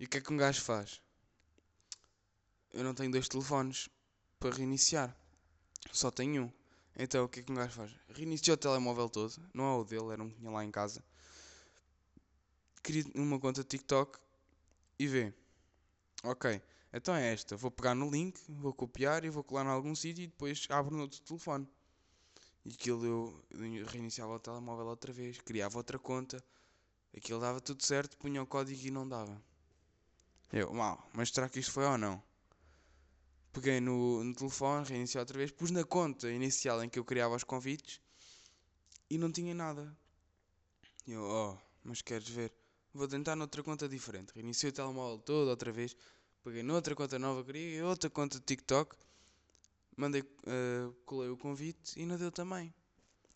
E 0.00 0.06
o 0.06 0.08
que 0.08 0.18
é 0.18 0.20
que 0.20 0.32
um 0.32 0.36
gajo 0.36 0.60
faz? 0.60 1.00
Eu 2.72 2.82
não 2.82 2.94
tenho 2.94 3.12
dois 3.12 3.28
telefones 3.28 3.88
para 4.40 4.56
reiniciar. 4.56 5.16
Só 5.92 6.10
tenho 6.10 6.42
um. 6.42 6.52
Então 6.96 7.24
o 7.24 7.28
que 7.28 7.38
é 7.38 7.42
que 7.44 7.52
um 7.52 7.54
gajo 7.54 7.74
faz? 7.74 7.94
Reiniciou 8.08 8.54
o 8.54 8.58
telemóvel 8.58 9.08
todo. 9.08 9.40
Não 9.54 9.64
é 9.66 9.76
o 9.76 9.84
dele, 9.84 10.12
era 10.12 10.20
um 10.20 10.30
que 10.30 10.34
tinha 10.34 10.50
lá 10.50 10.64
em 10.64 10.72
casa. 10.72 11.00
Cria 12.82 13.04
uma 13.14 13.38
conta 13.38 13.62
TikTok 13.62 14.18
e 14.98 15.06
vê. 15.06 15.32
Ok, 16.24 16.60
então 16.92 17.14
é 17.14 17.32
esta. 17.32 17.56
Vou 17.56 17.70
pegar 17.70 17.94
no 17.94 18.10
link, 18.10 18.36
vou 18.48 18.74
copiar 18.74 19.24
e 19.24 19.30
vou 19.30 19.44
colar 19.44 19.64
em 19.64 19.68
algum 19.68 19.94
sítio 19.94 20.24
e 20.24 20.26
depois 20.26 20.66
abro 20.68 20.96
no 20.96 21.02
outro 21.02 21.20
telefone. 21.20 21.68
E 22.64 22.70
aquilo 22.70 23.06
eu 23.06 23.44
reiniciava 23.86 24.34
o 24.34 24.40
telemóvel 24.40 24.86
outra 24.86 25.12
vez, 25.12 25.40
criava 25.40 25.78
outra 25.78 26.00
conta, 26.00 26.42
aquilo 27.16 27.40
dava 27.40 27.60
tudo 27.60 27.84
certo, 27.84 28.16
punha 28.16 28.42
o 28.42 28.46
código 28.46 28.80
e 28.86 28.90
não 28.90 29.08
dava. 29.08 29.40
Eu, 30.52 30.72
mal, 30.72 31.08
mas 31.14 31.30
será 31.30 31.48
que 31.48 31.60
isto 31.60 31.72
foi 31.72 31.84
ou 31.84 31.96
não? 31.96 32.22
Peguei 33.52 33.80
no, 33.80 34.24
no 34.24 34.34
telefone, 34.34 34.86
reiniciei 34.86 35.20
outra 35.20 35.36
vez, 35.36 35.50
pus 35.50 35.70
na 35.70 35.84
conta 35.84 36.30
inicial 36.30 36.82
em 36.82 36.88
que 36.88 36.98
eu 36.98 37.04
criava 37.04 37.36
os 37.36 37.44
convites 37.44 38.00
e 39.10 39.18
não 39.18 39.30
tinha 39.30 39.54
nada. 39.54 39.96
Eu, 41.06 41.22
oh, 41.22 41.58
mas 41.84 42.02
queres 42.02 42.28
ver? 42.28 42.52
Vou 42.94 43.08
tentar 43.08 43.36
noutra 43.36 43.62
conta 43.62 43.88
diferente. 43.88 44.32
Reiniciei 44.34 44.70
o 44.70 44.72
telemóvel 44.72 45.18
todo 45.18 45.48
outra 45.48 45.72
vez, 45.72 45.96
peguei 46.42 46.62
noutra 46.62 46.94
conta 46.94 47.18
nova, 47.18 47.44
criei 47.44 47.82
outra 47.82 48.08
conta 48.08 48.38
de 48.38 48.44
TikTok 48.44 48.96
mandei, 49.96 50.22
uh, 50.22 50.92
colei 51.04 51.30
o 51.30 51.36
convite 51.36 51.98
e 52.00 52.06
não 52.06 52.16
deu 52.16 52.30
também. 52.30 52.72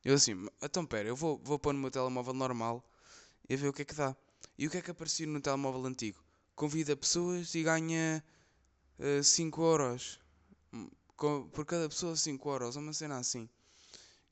Eu 0.05 0.15
assim, 0.15 0.49
então 0.63 0.87
pera, 0.87 1.09
eu 1.09 1.17
vou, 1.17 1.39
vou 1.39 1.59
pôr 1.59 1.73
no 1.73 1.81
meu 1.81 1.91
telemóvel 1.91 2.33
normal 2.33 2.85
e 3.49 3.57
ver 3.57 3.69
o 3.69 3.73
que 3.73 3.83
é 3.83 3.85
que 3.85 3.95
dá. 3.95 4.17
E 4.59 4.67
o 4.67 4.71
que 4.71 4.79
é 4.79 4.83
que 4.83 4.91
aparecia 4.91 5.27
no 5.27 5.41
telemóvel 5.41 5.85
antigo? 5.87 6.23
Convida 6.55 6.97
pessoas 6.97 7.55
e 7.55 7.63
ganha 7.63 8.25
5 9.23 9.61
uh, 9.61 9.65
euros. 9.65 10.21
Por 11.17 11.65
cada 11.65 11.89
pessoa 11.89 12.17
5 12.17 12.49
euros, 12.49 12.77
uma 12.77 12.93
cena 12.93 13.19
assim. 13.19 13.49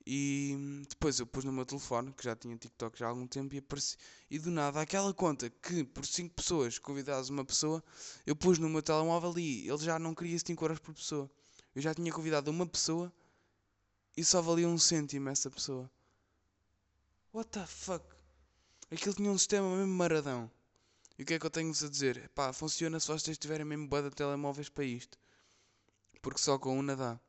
E 0.07 0.85
depois 0.89 1.19
eu 1.19 1.27
pus 1.27 1.45
no 1.45 1.53
meu 1.53 1.65
telefone, 1.65 2.13
que 2.13 2.25
já 2.25 2.37
tinha 2.37 2.57
TikTok 2.57 2.99
já 2.99 3.07
há 3.07 3.09
algum 3.09 3.27
tempo, 3.27 3.55
e 3.55 3.59
apareci. 3.59 3.97
E 4.31 4.39
do 4.39 4.51
nada, 4.51 4.81
aquela 4.81 5.15
conta 5.15 5.49
que 5.49 5.83
por 5.85 6.05
5 6.05 6.35
pessoas 6.35 6.79
convidadas 6.79 7.31
uma 7.31 7.45
pessoa, 7.45 7.83
eu 8.27 8.37
pus 8.37 8.59
no 8.59 8.69
meu 8.69 8.83
telemóvel 8.83 9.39
e 9.39 9.69
ele 9.69 9.79
já 9.79 9.99
não 9.99 10.15
queria 10.15 10.39
5 10.39 10.63
euros 10.65 10.79
por 10.79 10.95
pessoa. 10.95 11.31
Eu 11.75 11.81
já 11.81 11.95
tinha 11.95 12.13
convidado 12.13 12.51
uma 12.51 12.67
pessoa 12.67 13.13
e 14.17 14.25
só 14.25 14.43
valia 14.43 14.69
um 14.69 14.79
cêntimo 14.79 15.29
essa 15.29 15.51
pessoa. 15.51 15.91
What 17.33 17.51
the 17.51 17.67
fuck? 17.67 18.14
Aquilo 18.91 19.15
tinha 19.15 19.31
um 19.31 19.39
sistema 19.39 19.77
mesmo 19.77 19.95
maradão. 19.95 20.51
E 21.19 21.23
o 21.23 21.27
que 21.27 21.35
é 21.35 21.39
que 21.39 21.47
eu 21.47 21.51
tenho-vos 21.51 21.83
a 21.83 21.89
dizer? 21.89 22.29
Pá, 22.35 22.53
funciona 22.53 22.99
se 22.99 23.07
vocês 23.07 23.39
tiverem 23.39 23.65
mesmo 23.65 23.89
boa 23.89 24.03
de 24.03 24.11
telemóveis 24.11 24.69
para 24.69 24.85
isto. 24.85 25.19
Porque 26.21 26.41
só 26.41 26.59
com 26.59 26.79
uma 26.79 26.97
dá. 26.97 27.21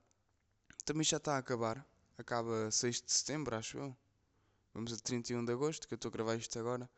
Também 0.85 1.03
já 1.03 1.17
está 1.17 1.35
a 1.35 1.37
acabar. 1.37 1.85
Acaba 2.17 2.71
6 2.71 3.01
de 3.01 3.11
setembro, 3.11 3.55
acho 3.55 3.77
eu. 3.77 3.95
Vamos 4.73 4.91
a 4.91 4.97
31 4.97 5.45
de 5.45 5.51
agosto, 5.53 5.87
que 5.87 5.93
eu 5.93 5.97
estou 5.97 6.09
a 6.09 6.11
gravar 6.11 6.35
isto 6.35 6.57
agora. 6.57 6.89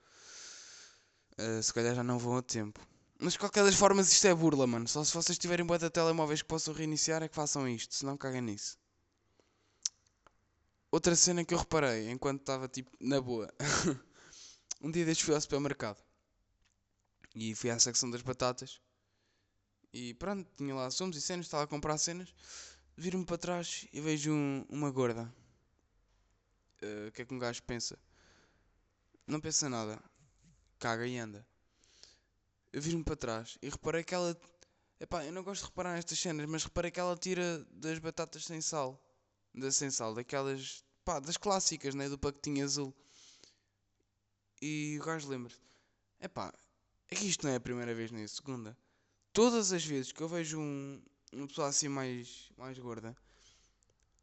Uh, 1.37 1.61
se 1.61 1.73
calhar 1.73 1.93
já 1.93 2.03
não 2.03 2.17
vão 2.17 2.37
a 2.37 2.41
tempo. 2.41 2.79
Mas 3.19 3.33
de 3.33 3.39
qualquer 3.39 3.63
das 3.63 3.75
formas 3.75 4.11
isto 4.11 4.27
é 4.27 4.33
burla, 4.33 4.65
mano. 4.65 4.87
Só 4.87 5.03
se 5.03 5.13
vocês 5.13 5.37
tiverem 5.37 5.65
boa 5.65 5.79
de 5.79 5.89
telemóveis 5.89 6.41
que 6.41 6.47
possam 6.47 6.73
reiniciar 6.73 7.21
é 7.23 7.27
que 7.27 7.35
façam 7.35 7.67
isto, 7.67 7.93
senão 7.95 8.15
caguem 8.15 8.41
nisso. 8.41 8.77
Outra 10.91 11.15
cena 11.15 11.43
que 11.43 11.53
eu 11.53 11.57
reparei 11.57 12.09
enquanto 12.09 12.41
estava 12.41 12.67
tipo 12.67 12.91
na 12.99 13.19
boa. 13.19 13.53
um 14.81 14.91
dia 14.91 15.05
destes 15.05 15.25
fui 15.25 15.35
ao 15.35 15.41
supermercado 15.41 16.01
e 17.35 17.55
fui 17.55 17.69
à 17.69 17.79
secção 17.79 18.09
das 18.09 18.21
batatas 18.21 18.81
e 19.93 20.13
pronto, 20.15 20.49
tinha 20.55 20.75
lá 20.75 20.89
sumos 20.91 21.17
e 21.17 21.21
cenas, 21.21 21.45
estava 21.45 21.63
a 21.63 21.67
comprar 21.67 21.97
cenas. 21.97 22.33
Viro-me 22.95 23.25
para 23.25 23.37
trás 23.37 23.87
e 23.93 24.01
vejo 24.01 24.33
um, 24.33 24.65
uma 24.69 24.89
gorda. 24.91 25.31
Eh, 26.81 27.05
o 27.05 27.07
uh, 27.07 27.11
que 27.11 27.21
é 27.21 27.25
que 27.25 27.33
um 27.33 27.39
gajo 27.39 27.61
pensa? 27.63 27.97
Não 29.25 29.39
pensa 29.39 29.69
nada. 29.69 30.01
Caga 30.79 31.05
e 31.07 31.17
anda 31.17 31.45
eu 32.77 32.81
viro-me 32.81 33.03
para 33.03 33.15
trás 33.15 33.57
e 33.61 33.69
reparei 33.69 34.03
que 34.03 34.13
ela. 34.13 34.39
Epá, 34.99 35.25
eu 35.25 35.31
não 35.31 35.43
gosto 35.43 35.61
de 35.61 35.69
reparar 35.69 35.95
nestas 35.95 36.19
cenas, 36.19 36.47
mas 36.47 36.63
reparei 36.63 36.91
que 36.91 36.99
ela 36.99 37.15
tira 37.15 37.65
das 37.71 37.99
batatas 37.99 38.45
sem 38.45 38.61
sal. 38.61 39.01
Da 39.53 39.71
sem 39.71 39.89
sal, 39.89 40.13
daquelas. 40.13 40.83
pá, 41.03 41.19
das 41.19 41.37
clássicas, 41.37 41.95
né? 41.95 42.07
Do 42.09 42.17
pacotinho 42.17 42.63
azul. 42.63 42.95
E 44.61 44.97
o 44.99 45.03
gajo 45.03 45.29
lembra-se: 45.29 45.59
epá, 46.19 46.53
é 47.09 47.15
que 47.15 47.27
isto 47.27 47.45
não 47.45 47.53
é 47.53 47.55
a 47.55 47.59
primeira 47.59 47.93
vez 47.93 48.11
nem 48.11 48.23
a 48.23 48.27
segunda. 48.27 48.77
Todas 49.31 49.71
as 49.71 49.85
vezes 49.85 50.11
que 50.11 50.21
eu 50.21 50.27
vejo 50.27 50.59
um, 50.59 51.01
uma 51.31 51.47
pessoa 51.47 51.67
assim 51.67 51.87
mais, 51.87 52.51
mais 52.57 52.77
gorda, 52.79 53.15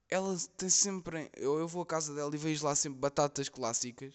ela 0.08 0.36
tem 0.56 0.68
sempre. 0.68 1.30
Eu, 1.36 1.58
eu 1.58 1.68
vou 1.68 1.82
à 1.82 1.86
casa 1.86 2.12
dela 2.14 2.34
e 2.34 2.38
vejo 2.38 2.64
lá 2.64 2.74
sempre 2.74 2.98
batatas 2.98 3.48
clássicas, 3.48 4.12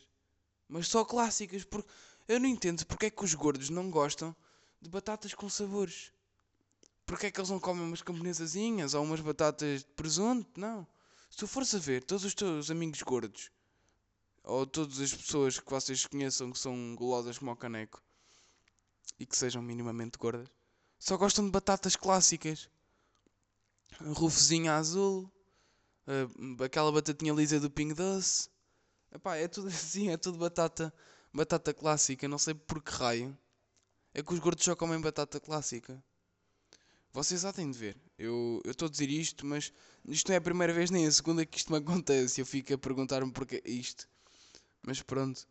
mas 0.68 0.88
só 0.88 1.06
clássicas, 1.06 1.64
porque 1.64 1.90
eu 2.28 2.40
não 2.40 2.48
entendo 2.48 2.86
porque 2.86 3.06
é 3.06 3.10
que 3.10 3.24
os 3.24 3.34
gordos 3.34 3.70
não 3.70 3.90
gostam 3.90 4.36
de 4.82 4.90
batatas 4.90 5.34
com 5.34 5.50
sabores. 5.50 6.12
Porque 7.06 7.28
é 7.28 7.32
que 7.32 7.40
eles 7.40 7.50
não 7.50 7.60
comem 7.60 7.84
umas 7.84 8.04
camponesazinhas 8.04 8.94
ou 8.94 9.04
umas 9.04 9.22
batatas 9.22 9.82
de 9.82 9.90
presunto? 9.94 10.60
Não. 10.60 10.86
Se 11.30 11.38
tu 11.38 11.48
fores 11.48 11.74
a 11.74 11.80
ver, 11.80 12.04
todos 12.04 12.24
os 12.24 12.36
teus 12.36 12.70
amigos 12.70 13.02
gordos 13.02 13.50
ou 14.44 14.66
todas 14.66 15.00
as 15.00 15.14
pessoas 15.14 15.60
que 15.60 15.70
vocês 15.70 16.06
conheçam 16.06 16.52
que 16.52 16.60
são 16.60 16.96
golosas 16.96 17.38
como 17.38 17.52
o 17.52 17.56
caneco 17.56 18.02
e 19.20 19.26
que 19.26 19.38
sejam 19.38 19.62
minimamente 19.62 20.18
gordas, 20.18 20.48
só 20.98 21.18
gostam 21.18 21.46
de 21.46 21.52
batatas 21.52 21.96
clássicas. 21.96 22.70
Rufozinha 24.02 24.76
azul, 24.76 25.30
eh, 26.08 26.64
aquela 26.64 26.92
batatinha 26.92 27.34
lisa 27.34 27.60
do 27.60 27.70
Ping 27.70 27.94
Doce. 27.94 28.50
Epá, 29.12 29.36
é 29.36 29.48
tudo 29.48 29.68
assim, 29.70 30.10
é 30.10 30.18
tudo 30.18 30.38
batata 30.38 30.94
batata 31.34 31.74
clássica, 31.74 32.28
não 32.28 32.38
sei 32.38 32.54
por 32.54 32.82
que 32.82 32.92
raio. 32.92 33.38
É 34.14 34.24
que 34.24 34.34
os 34.34 34.40
gordos 34.40 34.66
só 34.66 34.76
comem 34.76 35.00
batata 35.00 35.40
clássica. 35.40 36.04
Vocês 37.14 37.46
há 37.46 37.54
têm 37.54 37.70
de 37.70 37.78
ver. 37.78 37.98
Eu 38.18 38.62
estou 38.66 38.88
a 38.88 38.92
dizer 38.92 39.10
isto, 39.10 39.46
mas 39.46 39.72
isto 40.08 40.28
não 40.28 40.36
é 40.36 40.38
a 40.38 40.42
primeira 40.42 40.74
vez 40.74 40.90
nem 40.90 41.08
a 41.08 41.12
segunda 41.12 41.46
que 41.46 41.58
isto 41.58 41.72
me 41.72 41.78
acontece. 41.78 42.42
Eu 42.42 42.46
fico 42.46 42.74
a 42.74 42.78
perguntar-me 42.78 43.32
porque 43.32 43.62
isto. 43.66 44.08
Mas 44.86 45.02
pronto. 45.02 45.48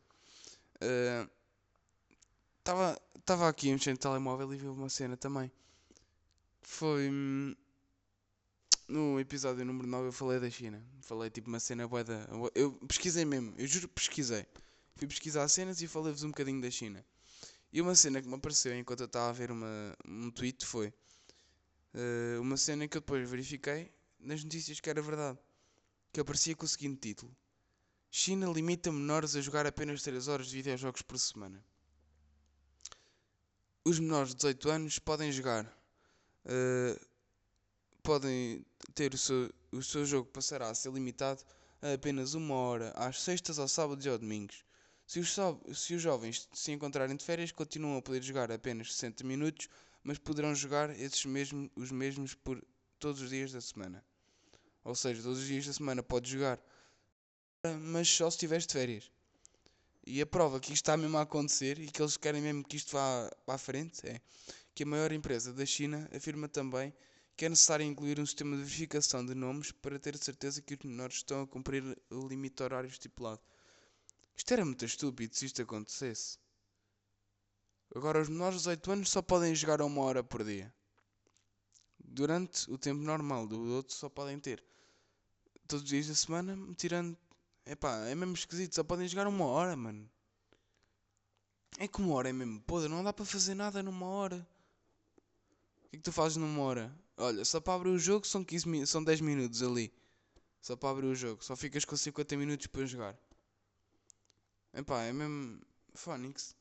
Estava 2.58 3.44
uh, 3.44 3.48
aqui 3.48 3.70
mexendo 3.72 3.94
no 3.94 3.98
telemóvel 3.98 4.52
e 4.54 4.56
vi 4.56 4.66
uma 4.66 4.88
cena 4.88 5.16
também. 5.16 5.50
Foi. 6.62 7.08
Hum, 7.08 7.54
no 8.88 9.20
episódio 9.20 9.64
número 9.64 9.86
9 9.86 10.08
eu 10.08 10.12
falei 10.12 10.40
da 10.40 10.50
China. 10.50 10.82
Falei 11.02 11.30
tipo 11.30 11.48
uma 11.48 11.60
cena 11.60 11.86
boa 11.86 12.04
da. 12.04 12.26
Eu 12.54 12.72
pesquisei 12.86 13.24
mesmo, 13.24 13.54
eu 13.58 13.66
juro 13.66 13.88
que 13.88 13.94
pesquisei 13.94 14.46
fui 14.98 15.06
pesquisar 15.06 15.46
cenas 15.48 15.80
e 15.80 15.86
falei-vos 15.86 16.24
um 16.24 16.28
bocadinho 16.28 16.60
da 16.60 16.70
China. 16.70 17.04
E 17.72 17.80
uma 17.80 17.94
cena 17.94 18.20
que 18.20 18.26
me 18.26 18.34
apareceu 18.34 18.76
enquanto 18.76 19.00
eu 19.00 19.06
estava 19.06 19.28
a 19.28 19.32
ver 19.32 19.50
uma, 19.50 19.96
um 20.04 20.30
tweet 20.30 20.66
foi 20.66 20.88
uh, 20.88 22.40
uma 22.40 22.56
cena 22.56 22.88
que 22.88 22.96
eu 22.96 23.00
depois 23.00 23.28
verifiquei 23.28 23.92
nas 24.18 24.42
notícias 24.42 24.80
que 24.80 24.90
era 24.90 25.00
verdade. 25.00 25.38
Que 26.12 26.20
aparecia 26.20 26.56
com 26.56 26.64
o 26.64 26.68
seguinte 26.68 26.98
título: 27.00 27.34
China 28.10 28.50
limita 28.50 28.90
menores 28.90 29.36
a 29.36 29.40
jogar 29.40 29.66
apenas 29.66 30.02
3 30.02 30.28
horas 30.28 30.48
de 30.48 30.56
videojogos 30.56 31.02
por 31.02 31.18
semana. 31.18 31.62
Os 33.84 33.98
menores 33.98 34.30
de 34.30 34.36
18 34.36 34.70
anos 34.70 34.98
podem 34.98 35.30
jogar, 35.30 35.64
uh, 36.44 37.06
podem 38.02 38.64
ter 38.94 39.14
o 39.14 39.18
seu, 39.18 39.52
o 39.72 39.82
seu 39.82 40.04
jogo 40.04 40.28
passará 40.30 40.68
a 40.68 40.74
ser 40.74 40.92
limitado 40.92 41.42
a 41.80 41.92
apenas 41.92 42.34
uma 42.34 42.54
hora 42.54 42.92
às 42.96 43.20
sextas, 43.22 43.58
ao 43.58 43.68
sábados 43.68 44.04
e 44.04 44.08
aos 44.08 44.18
domingos. 44.18 44.64
Se 45.06 45.20
os, 45.20 45.34
se 45.74 45.94
os 45.94 46.02
jovens 46.02 46.48
se 46.52 46.72
encontrarem 46.72 47.16
de 47.16 47.24
férias, 47.24 47.52
continuam 47.52 47.96
a 47.96 48.02
poder 48.02 48.22
jogar 48.22 48.50
apenas 48.52 48.92
60 48.94 49.24
minutos, 49.24 49.68
mas 50.02 50.18
poderão 50.18 50.54
jogar 50.54 50.90
esses 50.98 51.24
mesmos, 51.24 51.70
os 51.74 51.90
mesmos 51.90 52.34
por 52.34 52.62
todos 52.98 53.22
os 53.22 53.30
dias 53.30 53.52
da 53.52 53.60
semana. 53.60 54.04
Ou 54.84 54.94
seja, 54.94 55.22
todos 55.22 55.38
os 55.38 55.46
dias 55.46 55.66
da 55.66 55.72
semana 55.72 56.02
podes 56.02 56.30
jogar, 56.30 56.60
mas 57.80 58.08
só 58.08 58.30
se 58.30 58.36
estiveres 58.36 58.66
de 58.66 58.72
férias. 58.72 59.10
E 60.06 60.22
a 60.22 60.26
prova 60.26 60.60
que 60.60 60.72
isto 60.72 60.84
está 60.84 60.96
mesmo 60.96 61.18
a 61.18 61.22
acontecer 61.22 61.78
e 61.78 61.86
que 61.86 62.00
eles 62.00 62.16
querem 62.16 62.40
mesmo 62.40 62.64
que 62.64 62.76
isto 62.76 62.92
vá 62.92 63.30
para 63.44 63.54
a 63.54 63.58
frente 63.58 64.06
é 64.08 64.20
que 64.74 64.84
a 64.84 64.86
maior 64.86 65.12
empresa 65.12 65.52
da 65.52 65.66
China 65.66 66.08
afirma 66.14 66.48
também 66.48 66.94
que 67.36 67.44
é 67.44 67.48
necessário 67.48 67.86
incluir 67.86 68.18
um 68.18 68.26
sistema 68.26 68.56
de 68.56 68.64
verificação 68.64 69.24
de 69.24 69.32
nomes 69.32 69.70
para 69.70 69.98
ter 69.98 70.16
certeza 70.16 70.60
que 70.60 70.74
os 70.74 70.80
menores 70.80 71.16
estão 71.16 71.42
a 71.42 71.46
cumprir 71.46 71.84
o 72.10 72.26
limite 72.26 72.62
horário 72.64 72.88
estipulado. 72.88 73.40
Isto 74.36 74.52
era 74.54 74.64
muito 74.64 74.84
estúpido 74.84 75.36
se 75.36 75.46
isto 75.46 75.62
acontecesse. 75.62 76.38
Agora, 77.94 78.20
os 78.20 78.28
menores 78.28 78.56
de 78.56 78.62
18 78.62 78.90
anos 78.90 79.08
só 79.08 79.22
podem 79.22 79.54
jogar 79.54 79.80
uma 79.82 80.02
hora 80.02 80.24
por 80.24 80.42
dia. 80.42 80.72
Durante 81.98 82.70
o 82.70 82.76
tempo 82.76 83.00
normal 83.00 83.46
do 83.46 83.72
outro, 83.72 83.94
só 83.94 84.08
podem 84.08 84.38
ter 84.40 84.64
todos 85.68 85.84
os 85.84 85.88
dias 85.88 86.08
da 86.08 86.14
semana, 86.14 86.56
tirando. 86.76 87.16
Epá, 87.68 87.98
é 88.06 88.14
mesmo 88.14 88.32
esquisito, 88.32 88.74
só 88.74 88.82
podem 88.82 89.06
jogar 89.06 89.26
uma 89.26 89.44
hora, 89.44 89.76
mano. 89.76 90.08
É 91.78 91.86
que 91.86 91.98
uma 91.98 92.14
hora 92.14 92.30
é 92.30 92.32
mesmo 92.32 92.62
podre, 92.62 92.88
não 92.88 93.04
dá 93.04 93.12
para 93.12 93.26
fazer 93.26 93.54
nada 93.54 93.82
numa 93.82 94.06
hora. 94.06 94.46
O 95.84 95.90
que 95.90 95.96
é 95.96 95.98
que 95.98 96.02
tu 96.02 96.10
fazes 96.10 96.38
numa 96.38 96.62
hora? 96.62 96.90
Olha, 97.18 97.44
só 97.44 97.60
para 97.60 97.74
abrir 97.74 97.90
o 97.90 97.98
jogo 97.98 98.26
são, 98.26 98.42
15 98.42 98.86
são 98.86 99.04
10 99.04 99.20
minutos 99.20 99.62
ali. 99.62 99.92
Só 100.62 100.76
para 100.76 100.90
abrir 100.90 101.06
o 101.08 101.14
jogo, 101.14 101.44
só 101.44 101.54
ficas 101.54 101.84
com 101.84 101.94
50 101.94 102.36
minutos 102.38 102.66
para 102.68 102.86
jogar. 102.86 103.14
Epá, 104.72 105.02
é 105.02 105.12
mesmo. 105.12 105.60
Phonics. 105.94 106.56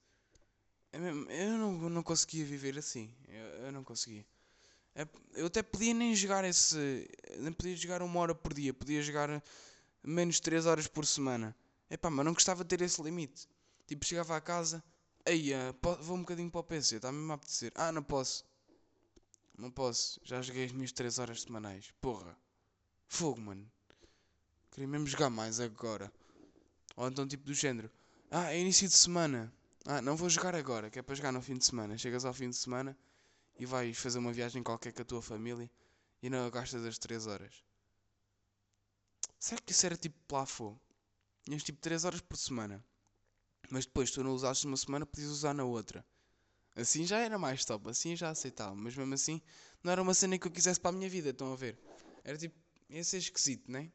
É 0.92 0.98
mesmo. 0.98 1.30
Eu 1.32 1.58
não, 1.58 1.90
não 1.90 2.04
conseguia 2.04 2.44
viver 2.44 2.78
assim. 2.78 3.14
Eu, 3.30 3.66
eu 3.66 3.72
não 3.72 3.84
conseguia. 3.84 4.26
É, 4.94 5.08
eu 5.36 5.46
até 5.48 5.64
podia 5.64 5.94
nem 5.94 6.14
jogar 6.16 6.44
esse. 6.44 7.10
Nem 7.38 7.54
podia 7.54 7.78
jogar 7.78 8.02
uma 8.02 8.20
hora 8.20 8.36
por 8.36 8.54
dia. 8.54 8.74
Podia 8.74 9.02
jogar 9.02 9.42
menos 10.04 10.40
3 10.40 10.66
horas 10.66 10.88
por 10.88 11.06
semana. 11.06 11.56
Epá, 11.90 12.10
mas 12.10 12.26
não 12.26 12.34
gostava 12.34 12.64
de 12.64 12.70
ter 12.70 12.84
esse 12.84 13.02
limite. 13.02 13.48
Tipo, 13.86 14.06
chegava 14.06 14.36
à 14.36 14.42
casa, 14.42 14.84
aí 15.26 15.52
vou 16.02 16.18
um 16.18 16.22
bocadinho 16.22 16.52
para 16.52 16.60
o 16.60 16.64
PC, 16.64 16.98
está 16.98 17.12
mesmo 17.12 17.32
a 17.32 17.36
apetecer. 17.36 17.72
Ah, 17.76 17.92
não 17.92 18.04
posso. 18.04 18.46
Não 19.58 19.72
posso, 19.72 20.20
já 20.24 20.42
joguei 20.42 20.66
as 20.66 20.72
minhas 20.72 20.92
3 20.92 21.18
horas 21.20 21.42
semanais. 21.42 21.92
Porra. 22.00 22.38
Fogo, 23.08 23.42
mano. 23.42 23.70
Queria 24.72 24.88
mesmo 24.88 25.08
jogar 25.08 25.30
mais 25.30 25.60
agora. 25.60 26.12
Ou 26.96 27.08
então 27.08 27.28
tipo 27.28 27.46
do 27.46 27.54
género. 27.54 27.90
Ah, 28.30 28.54
é 28.54 28.60
início 28.60 28.88
de 28.88 28.94
semana. 28.94 29.52
Ah, 29.86 30.02
não 30.02 30.16
vou 30.16 30.30
jogar 30.30 30.54
agora, 30.54 30.90
que 30.90 31.00
é 31.00 31.02
para 31.02 31.16
jogar 31.16 31.32
no 31.32 31.42
fim 31.42 31.58
de 31.58 31.66
semana. 31.66 31.98
Chegas 31.98 32.26
ao 32.26 32.34
fim 32.34 32.50
de 32.50 32.56
semana 32.56 32.96
e 33.58 33.66
vais 33.66 33.98
fazer 33.98 34.20
uma 34.20 34.34
viagem 34.34 34.62
qualquer 34.62 34.92
com 34.92 35.02
a 35.02 35.06
tua 35.06 35.22
família 35.22 35.72
e 36.22 36.30
não 36.30 36.50
gastas 36.52 36.86
as 36.86 36.98
3 36.98 37.26
horas. 37.26 37.64
Será 39.40 39.62
que 39.62 39.72
isso 39.72 39.86
era 39.86 39.96
tipo 39.96 40.16
plafô? 40.28 40.76
Tinhas 41.44 41.64
tipo 41.64 41.80
3 41.80 42.06
horas 42.06 42.22
por 42.22 42.38
semana. 42.38 42.84
Mas 43.70 43.86
depois 43.86 44.12
tu 44.12 44.24
não 44.24 44.32
usaste 44.32 44.66
uma 44.66 44.78
semana, 44.78 45.06
podias 45.06 45.30
usar 45.30 45.54
na 45.54 45.64
outra. 45.64 46.06
Assim 46.76 47.06
já 47.06 47.20
era 47.20 47.38
mais 47.38 47.66
top, 47.66 47.90
assim 47.90 48.16
já 48.16 48.30
aceitava. 48.30 48.76
Mas 48.76 48.96
mesmo 48.96 49.14
assim, 49.14 49.42
não 49.84 49.92
era 49.92 50.02
uma 50.02 50.14
cena 50.14 50.38
que 50.38 50.48
eu 50.48 50.52
quisesse 50.52 50.80
para 50.80 50.90
a 50.90 50.94
minha 50.94 51.10
vida, 51.10 51.30
estão 51.30 51.52
a 51.52 51.56
ver? 51.56 51.78
Era 52.24 52.38
tipo, 52.38 52.56
ia 52.90 53.04
ser 53.04 53.18
esquisito, 53.18 53.72
não 53.72 53.80
é? 53.80 53.92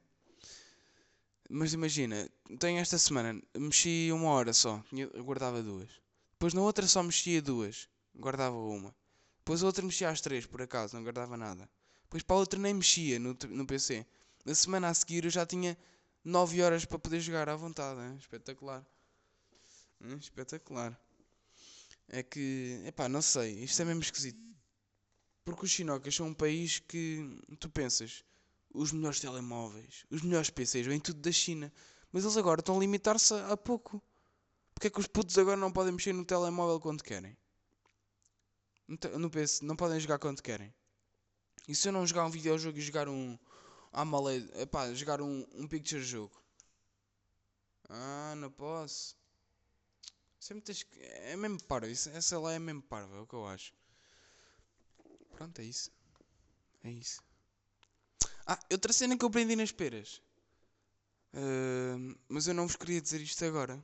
Mas 1.49 1.73
imagina, 1.75 2.31
tenho 2.59 2.79
esta 2.79 2.97
semana, 2.97 3.41
mexi 3.57 4.11
uma 4.13 4.31
hora 4.31 4.53
só, 4.53 4.83
guardava 5.25 5.63
duas. 5.63 5.91
Depois 6.33 6.55
na 6.55 6.63
outra 6.63 6.87
só 6.87 7.03
mexia 7.03 7.43
duas, 7.43 7.89
guardava 8.15 8.57
uma. 8.57 8.95
Depois 9.39 9.63
a 9.63 9.67
outra 9.67 9.85
mexia 9.85 10.09
às 10.09 10.21
três, 10.21 10.47
por 10.47 10.63
acaso, 10.63 10.97
não 10.97 11.03
guardava 11.03 11.37
nada. 11.37 11.69
Depois 12.05 12.23
para 12.23 12.37
a 12.37 12.39
outra 12.39 12.59
nem 12.59 12.75
mexia 12.75 13.19
no, 13.19 13.37
no 13.49 13.67
PC. 13.67 14.07
Na 14.45 14.55
semana 14.55 14.89
a 14.89 14.95
seguir 14.95 15.25
eu 15.25 15.31
já 15.31 15.47
tinha 15.47 15.79
9 16.25 16.63
horas 16.63 16.85
para 16.85 16.99
poder 16.99 17.21
jogar 17.21 17.49
à 17.49 17.57
vontade. 17.57 18.01
Hein? 18.01 18.17
Espetacular. 18.17 18.85
Hein? 20.01 20.17
Espetacular. 20.17 20.99
É 22.09 22.23
que, 22.23 22.83
epá, 22.85 23.09
não 23.09 23.23
sei, 23.23 23.65
isto 23.65 23.81
é 23.81 23.85
mesmo 23.85 24.03
esquisito. 24.03 24.41
Porque 25.45 25.65
os 25.65 25.71
chinocas 25.71 26.15
são 26.15 26.27
um 26.27 26.35
país 26.35 26.79
que 26.79 27.41
tu 27.59 27.69
pensas, 27.71 28.25
os 28.73 28.93
melhores 28.93 29.21
telemóveis, 29.21 30.05
os 30.11 30.23
melhores 30.23 30.51
PCs, 30.51 30.87
vêm 30.87 31.01
tudo 31.01 31.21
da 31.21 31.33
China. 31.33 31.73
Mas 32.13 32.25
eles 32.25 32.37
agora 32.37 32.61
estão 32.61 32.77
a 32.77 32.81
limitar-se 32.81 33.35
a 33.35 33.57
pouco. 33.57 34.03
Porque 34.75 34.89
é 34.89 34.91
que 34.91 35.01
os 35.01 35.07
putos 35.07 35.39
agora 35.39 35.57
não 35.57 35.73
podem 35.73 35.93
mexer 35.93 36.13
no 36.13 36.25
telemóvel 36.25 36.81
quando 36.81 37.03
querem? 37.03 37.37
No 39.19 39.31
PC, 39.31 39.65
não 39.65 39.77
podem 39.77 39.99
jogar 39.99 40.19
quando 40.19 40.43
querem. 40.43 40.75
E 41.67 41.75
se 41.75 41.89
eu 41.89 41.93
não 41.93 42.07
jogar 42.07 42.27
um 42.27 42.31
videojogo 42.31 42.77
e 42.77 42.83
jogar 42.83 43.09
um 43.09 43.39
AMOLED, 43.93 44.51
epá, 44.61 44.93
jogar 44.95 45.21
um, 45.21 45.47
um 45.55 45.69
picture 45.69 46.03
jogo? 46.03 46.43
Ah, 47.89 48.35
não 48.37 48.51
posso. 48.51 49.17
Sempre 50.41 50.65
tens 50.65 50.83
que. 50.83 51.01
É 51.01 51.37
mesmo 51.37 51.63
parvo. 51.65 51.87
Isso, 51.87 52.09
essa 52.11 52.39
lá 52.39 52.53
é 52.53 52.59
mesmo 52.59 52.83
parva, 52.83 53.17
é 53.17 53.21
o 53.21 53.27
que 53.27 53.35
eu 53.35 53.47
acho. 53.47 53.73
Pronto, 55.31 55.61
é 55.61 55.65
isso. 55.65 55.91
É 56.83 56.91
isso. 56.91 57.23
Ah, 58.47 58.59
outra 58.71 58.93
cena 58.93 59.17
que 59.17 59.25
eu 59.25 59.29
aprendi 59.29 59.55
nas 59.55 59.71
peras. 59.73 60.21
Uh, 61.35 62.19
mas 62.29 62.47
eu 62.47 62.55
não 62.55 62.67
vos 62.67 62.77
queria 62.77 63.01
dizer 63.01 63.21
isto 63.21 63.45
agora. 63.45 63.83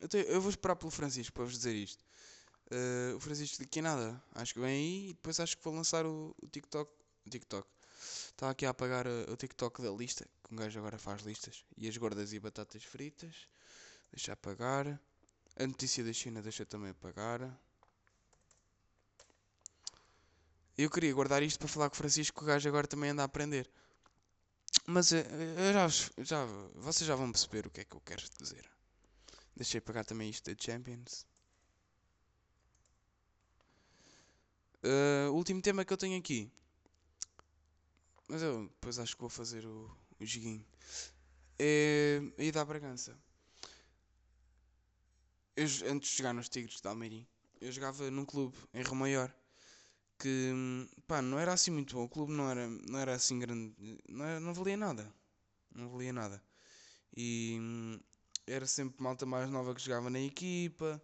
Eu, 0.00 0.08
te, 0.08 0.18
eu 0.28 0.40
vou 0.40 0.50
esperar 0.50 0.76
pelo 0.76 0.90
Francisco 0.90 1.34
para 1.34 1.44
vos 1.44 1.52
dizer 1.52 1.74
isto. 1.74 2.02
Uh, 2.70 3.16
o 3.16 3.20
Francisco 3.20 3.58
daqui 3.58 3.80
a 3.80 3.82
nada. 3.82 4.22
Acho 4.34 4.54
que 4.54 4.60
vem 4.60 4.70
aí 4.70 5.10
e 5.10 5.12
depois 5.14 5.38
acho 5.40 5.56
que 5.56 5.64
vou 5.64 5.74
lançar 5.74 6.06
o, 6.06 6.34
o 6.40 6.48
TikTok. 6.48 6.90
O 7.26 7.30
TikTok. 7.30 7.68
Está 8.38 8.50
aqui 8.50 8.64
a 8.66 8.70
apagar 8.70 9.04
o, 9.04 9.32
o 9.32 9.36
TikTok 9.36 9.82
da 9.82 9.90
lista. 9.90 10.24
Que 10.44 10.54
um 10.54 10.56
gajo 10.56 10.78
agora 10.78 10.96
faz 10.96 11.22
listas. 11.22 11.64
E 11.76 11.88
as 11.88 11.96
gordas 11.96 12.32
e 12.32 12.38
batatas 12.38 12.84
fritas. 12.84 13.34
Deixa 14.12 14.32
apagar. 14.32 14.86
A 15.56 15.66
notícia 15.66 16.04
da 16.04 16.12
China 16.12 16.40
deixa 16.40 16.64
também 16.64 16.92
apagar. 16.92 17.40
Eu 20.76 20.88
queria 20.88 21.12
guardar 21.12 21.42
isto 21.42 21.58
para 21.58 21.66
falar 21.66 21.90
com 21.90 21.94
o 21.94 21.98
Francisco, 21.98 22.38
que 22.38 22.44
o 22.44 22.46
gajo 22.46 22.68
agora 22.68 22.86
também 22.86 23.10
anda 23.10 23.22
a 23.22 23.24
aprender. 23.24 23.68
Mas 24.86 25.10
eh, 25.10 25.26
eu 25.56 25.72
já, 25.72 25.88
já, 26.18 26.44
vocês 26.76 27.08
já 27.08 27.16
vão 27.16 27.32
perceber 27.32 27.66
o 27.66 27.70
que 27.70 27.80
é 27.80 27.84
que 27.84 27.96
eu 27.96 28.00
quero 28.02 28.22
dizer. 28.40 28.70
Deixei 29.56 29.78
apagar 29.78 30.04
também 30.04 30.30
isto 30.30 30.48
da 30.48 30.56
Champions. 30.56 31.26
Uh, 34.84 35.32
o 35.32 35.34
último 35.34 35.60
tema 35.60 35.84
que 35.84 35.92
eu 35.92 35.96
tenho 35.96 36.16
aqui. 36.16 36.52
Mas 38.28 38.42
eu 38.42 38.68
depois 38.68 38.98
acho 38.98 39.14
que 39.16 39.20
vou 39.20 39.30
fazer 39.30 39.64
o, 39.66 39.90
o 40.20 40.26
joguinho. 40.26 40.64
É 41.58 42.20
a 42.56 42.60
à 42.60 42.64
Bragança 42.64 43.18
eu, 45.58 45.66
antes 45.90 46.10
de 46.10 46.18
jogar 46.18 46.32
nos 46.32 46.48
Tigres 46.48 46.80
de 46.80 46.88
Almeirim, 46.88 47.26
eu 47.60 47.72
jogava 47.72 48.08
num 48.10 48.24
clube 48.24 48.56
em 48.72 48.82
Rio 48.82 48.94
Maior 48.94 49.34
que 50.18 50.52
pá, 51.06 51.20
não 51.22 51.38
era 51.38 51.52
assim 51.52 51.70
muito 51.70 51.94
bom. 51.96 52.04
O 52.04 52.08
clube 52.08 52.32
não 52.32 52.48
era, 52.50 52.68
não 52.68 52.98
era 52.98 53.14
assim 53.14 53.38
grande, 53.38 53.74
não, 54.08 54.24
era, 54.24 54.40
não 54.40 54.54
valia 54.54 54.76
nada. 54.76 55.12
Não 55.74 55.88
valia 55.88 56.12
nada. 56.12 56.42
E 57.16 57.58
era 58.46 58.66
sempre 58.66 59.02
malta 59.02 59.26
mais 59.26 59.50
nova 59.50 59.74
que 59.74 59.82
jogava 59.82 60.10
na 60.10 60.20
equipa, 60.20 61.00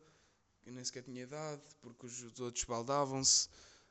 eu 0.66 0.72
nem 0.72 0.84
sequer 0.84 1.02
tinha 1.02 1.22
idade, 1.22 1.62
porque 1.80 2.06
os 2.06 2.40
outros 2.40 2.64
baldavam-se. 2.64 3.48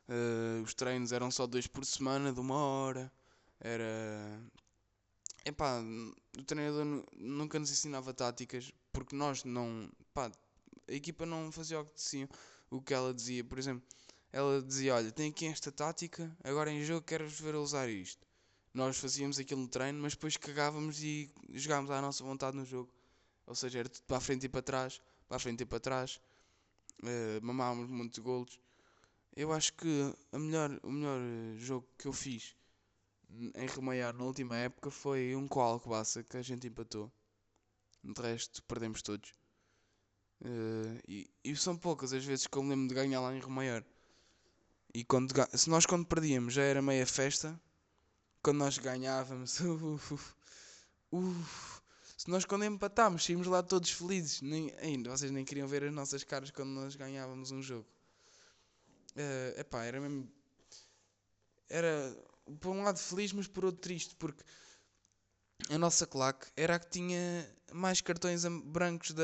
Uh, 0.09 0.61
os 0.63 0.73
treinos 0.73 1.13
eram 1.13 1.31
só 1.31 1.47
dois 1.47 1.67
por 1.67 1.85
semana, 1.85 2.33
de 2.33 2.39
uma 2.39 2.57
hora. 2.57 3.11
Era. 3.59 4.41
Epá, 5.45 5.81
o 6.37 6.43
treinador 6.43 7.05
nunca 7.17 7.59
nos 7.59 7.71
ensinava 7.71 8.13
táticas, 8.13 8.71
porque 8.91 9.15
nós 9.15 9.43
não. 9.43 9.89
Pá, 10.13 10.31
a 10.87 10.93
equipa 10.93 11.25
não 11.25 11.51
fazia 11.51 11.79
o 11.79 11.85
que, 11.85 11.95
diziam, 11.95 12.29
o 12.69 12.81
que 12.81 12.93
ela 12.93 13.13
dizia. 13.13 13.43
Por 13.43 13.59
exemplo, 13.59 13.83
ela 14.31 14.61
dizia: 14.61 14.95
Olha, 14.95 15.11
tem 15.11 15.29
aqui 15.29 15.45
esta 15.45 15.71
tática, 15.71 16.35
agora 16.43 16.71
em 16.71 16.83
jogo 16.83 17.05
quero-vos 17.05 17.39
ver 17.39 17.55
usar 17.55 17.89
isto. 17.89 18.25
Nós 18.73 18.97
fazíamos 18.97 19.37
aquilo 19.37 19.61
no 19.61 19.67
treino, 19.67 20.01
mas 20.01 20.13
depois 20.13 20.35
cagávamos 20.35 21.03
e 21.03 21.31
jogávamos 21.51 21.91
à 21.91 22.01
nossa 22.01 22.23
vontade 22.23 22.57
no 22.57 22.65
jogo. 22.65 22.91
Ou 23.45 23.53
seja, 23.55 23.79
era 23.79 23.89
tudo 23.89 24.03
para 24.05 24.17
a 24.17 24.21
frente 24.21 24.45
e 24.45 24.49
para 24.49 24.61
trás, 24.61 25.01
para 25.27 25.37
a 25.37 25.39
frente 25.39 25.61
e 25.61 25.65
para 25.65 25.79
trás. 25.79 26.19
Uh, 27.03 27.39
mamávamos 27.41 27.89
muitos 27.89 28.19
golos. 28.19 28.59
Eu 29.35 29.51
acho 29.51 29.73
que 29.73 30.13
a 30.31 30.39
melhor, 30.39 30.79
o 30.83 30.91
melhor 30.91 31.19
eh, 31.19 31.57
jogo 31.57 31.87
que 31.97 32.07
eu 32.07 32.13
fiz 32.13 32.55
em 33.55 33.67
remaiar 33.67 34.13
na 34.13 34.23
última 34.23 34.55
época 34.57 34.91
foi 34.91 35.35
um 35.35 35.47
com 35.47 35.61
a 35.61 35.65
Alcobaça 35.65 36.23
que 36.23 36.37
a 36.37 36.41
gente 36.41 36.67
empatou. 36.67 37.11
De 38.03 38.21
resto, 38.21 38.61
perdemos 38.63 39.01
todos. 39.01 39.31
Uh, 40.41 40.99
e, 41.07 41.29
e, 41.43 41.55
são 41.55 41.77
poucas 41.77 42.11
as 42.11 42.25
vezes 42.25 42.47
que 42.47 42.57
eu 42.57 42.63
me 42.63 42.69
lembro 42.69 42.89
de 42.89 42.95
ganhar 42.95 43.21
lá 43.21 43.33
em 43.33 43.39
Romaior. 43.39 43.83
E 44.93 45.03
quando, 45.03 45.33
se 45.53 45.69
nós 45.69 45.85
quando 45.85 46.05
perdíamos 46.05 46.53
já 46.53 46.63
era 46.63 46.81
meia 46.81 47.07
festa, 47.07 47.59
quando 48.41 48.57
nós 48.57 48.77
ganhávamos, 48.77 49.59
uf, 49.61 50.13
uf, 50.13 50.33
uf, 51.11 51.81
se 52.17 52.29
nós 52.29 52.45
quando 52.45 52.65
empatámos 52.65 53.25
saímos 53.25 53.47
lá 53.47 53.63
todos 53.63 53.89
felizes, 53.89 54.41
nem, 54.41 54.73
ainda 54.79 55.09
vocês 55.09 55.31
nem 55.31 55.45
queriam 55.45 55.67
ver 55.67 55.85
as 55.85 55.93
nossas 55.93 56.23
caras 56.23 56.51
quando 56.51 56.69
nós 56.69 56.95
ganhávamos 56.95 57.51
um 57.51 57.61
jogo. 57.61 57.87
Uh, 59.15 59.59
epá, 59.59 59.85
era 59.85 60.01
mesmo. 60.01 60.29
Era 61.69 62.15
por 62.59 62.69
um 62.69 62.83
lado 62.83 62.99
feliz, 62.99 63.31
mas 63.33 63.47
por 63.47 63.65
outro 63.65 63.81
triste, 63.81 64.15
porque 64.15 64.43
a 65.69 65.77
nossa 65.77 66.05
claque 66.05 66.47
era 66.55 66.75
a 66.75 66.79
que 66.79 66.89
tinha 66.89 67.49
mais 67.71 68.01
cartões 68.01 68.43
brancos 68.65 69.11
da, 69.11 69.23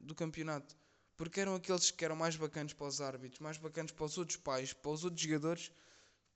do 0.00 0.14
campeonato. 0.14 0.76
Porque 1.16 1.40
eram 1.40 1.54
aqueles 1.54 1.90
que 1.90 2.04
eram 2.04 2.16
mais 2.16 2.36
bacanas 2.36 2.72
para 2.72 2.86
os 2.86 3.00
árbitros, 3.00 3.40
mais 3.40 3.58
bacanas 3.58 3.92
para 3.92 4.04
os 4.04 4.16
outros 4.16 4.38
pais, 4.38 4.72
para 4.72 4.90
os 4.90 5.04
outros 5.04 5.22
jogadores, 5.22 5.70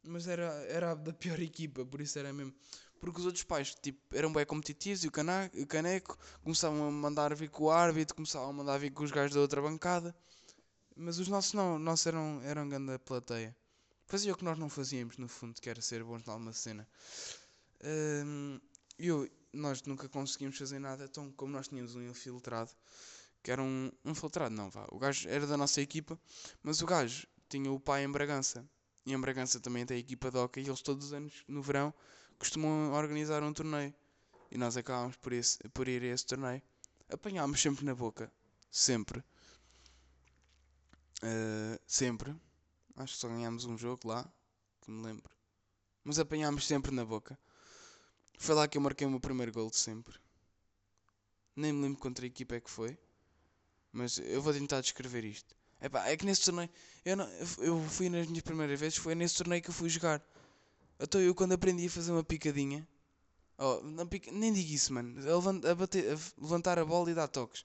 mas 0.02 0.26
era, 0.26 0.44
era 0.68 0.94
da 0.94 1.12
pior 1.12 1.40
equipa, 1.40 1.84
por 1.84 2.00
isso 2.00 2.18
era 2.18 2.32
mesmo. 2.32 2.54
Porque 3.00 3.20
os 3.20 3.26
outros 3.26 3.44
pais 3.44 3.74
tipo, 3.74 4.00
eram 4.14 4.32
bem 4.32 4.44
competitivos 4.46 5.04
e 5.04 5.08
o, 5.08 5.10
cana 5.10 5.50
o 5.54 5.66
caneco 5.66 6.18
começavam 6.42 6.88
a 6.88 6.90
mandar 6.90 7.34
vir 7.34 7.50
com 7.50 7.64
o 7.64 7.70
árbitro, 7.70 8.14
começavam 8.14 8.50
a 8.50 8.52
mandar 8.52 8.78
vir 8.78 8.90
com 8.90 9.04
os 9.04 9.10
gajos 9.10 9.34
da 9.34 9.40
outra 9.40 9.60
bancada. 9.60 10.14
Mas 10.96 11.18
os 11.18 11.28
nossos 11.28 11.54
não, 11.54 11.78
nossos 11.78 12.06
eram, 12.06 12.40
eram 12.42 12.68
grande 12.68 12.98
plateia. 12.98 13.54
Fazia 14.06 14.32
o 14.32 14.36
que 14.36 14.44
nós 14.44 14.58
não 14.58 14.68
fazíamos, 14.68 15.16
no 15.16 15.28
fundo, 15.28 15.60
que 15.60 15.68
era 15.68 15.80
ser 15.80 16.04
bons 16.04 16.24
numa 16.24 16.52
cena. 16.52 16.86
Um, 17.82 18.60
eu, 18.98 19.28
nós 19.52 19.82
nunca 19.82 20.08
conseguimos 20.08 20.58
fazer 20.58 20.78
nada, 20.78 21.04
então 21.04 21.32
como 21.32 21.52
nós 21.52 21.68
tínhamos 21.68 21.94
um 21.94 22.02
infiltrado, 22.02 22.70
que 23.42 23.50
era 23.50 23.62
um, 23.62 23.90
um 24.04 24.10
infiltrado, 24.10 24.54
não 24.54 24.70
vá, 24.70 24.86
o 24.90 24.98
gajo 24.98 25.28
era 25.28 25.46
da 25.46 25.56
nossa 25.56 25.80
equipa, 25.80 26.18
mas 26.62 26.80
o 26.80 26.86
gajo 26.86 27.26
tinha 27.48 27.70
o 27.70 27.80
pai 27.80 28.04
em 28.04 28.10
Bragança, 28.10 28.66
e 29.04 29.12
em 29.12 29.20
Bragança 29.20 29.60
também 29.60 29.84
tem 29.84 29.96
a 29.96 30.00
equipa 30.00 30.30
de 30.30 30.38
hockey, 30.38 30.60
e 30.60 30.68
eles 30.68 30.80
todos 30.80 31.06
os 31.06 31.12
anos, 31.12 31.44
no 31.48 31.62
verão, 31.62 31.92
costumam 32.38 32.92
organizar 32.92 33.42
um 33.42 33.52
torneio, 33.52 33.94
e 34.50 34.58
nós 34.58 34.76
acabámos 34.76 35.16
por, 35.16 35.32
por 35.72 35.88
ir 35.88 36.02
a 36.02 36.06
esse 36.06 36.26
torneio. 36.26 36.62
Apanhámos 37.10 37.60
sempre 37.60 37.84
na 37.84 37.94
boca, 37.94 38.32
sempre, 38.70 39.18
uh, 41.22 41.78
sempre, 41.86 42.34
acho 42.96 43.14
que 43.14 43.20
só 43.20 43.28
ganhámos 43.28 43.64
um 43.64 43.76
jogo 43.76 44.08
lá, 44.08 44.30
que 44.80 44.90
me 44.90 45.04
lembro, 45.04 45.30
mas 46.02 46.18
apanhámos 46.18 46.66
sempre 46.66 46.92
na 46.92 47.04
boca. 47.04 47.38
Foi 48.38 48.54
lá 48.54 48.68
que 48.68 48.76
eu 48.76 48.82
marquei 48.82 49.06
o 49.06 49.10
meu 49.10 49.20
primeiro 49.20 49.52
gol 49.52 49.70
de 49.70 49.76
sempre. 49.76 50.14
Nem 51.56 51.72
me 51.72 51.82
lembro 51.82 52.00
contra 52.00 52.24
a 52.24 52.26
equipa 52.26 52.56
é 52.56 52.60
que 52.60 52.70
foi. 52.70 52.98
Mas 53.92 54.18
eu 54.18 54.42
vou 54.42 54.52
tentar 54.52 54.80
descrever 54.80 55.24
isto. 55.24 55.54
Epá, 55.80 56.08
é 56.08 56.16
que 56.16 56.26
nesse 56.26 56.44
torneio. 56.44 56.68
Eu, 57.04 57.16
não, 57.16 57.28
eu 57.58 57.80
fui 57.88 58.08
nas 58.08 58.26
minhas 58.26 58.42
primeiras 58.42 58.78
vezes, 58.78 58.98
foi 58.98 59.14
nesse 59.14 59.36
torneio 59.36 59.62
que 59.62 59.70
eu 59.70 59.74
fui 59.74 59.88
jogar. 59.88 60.20
Então 60.98 61.20
eu 61.20 61.34
quando 61.34 61.52
aprendi 61.52 61.86
a 61.86 61.90
fazer 61.90 62.10
uma 62.10 62.24
picadinha. 62.24 62.86
Oh, 63.56 64.06
pica, 64.06 64.32
nem 64.32 64.52
digo 64.52 64.72
isso, 64.72 64.92
mano. 64.92 65.14
A, 65.30 65.70
a, 65.70 65.74
bater, 65.74 66.12
a 66.12 66.18
levantar 66.40 66.78
a 66.78 66.84
bola 66.84 67.10
e 67.10 67.14
dar 67.14 67.28
toques. 67.28 67.64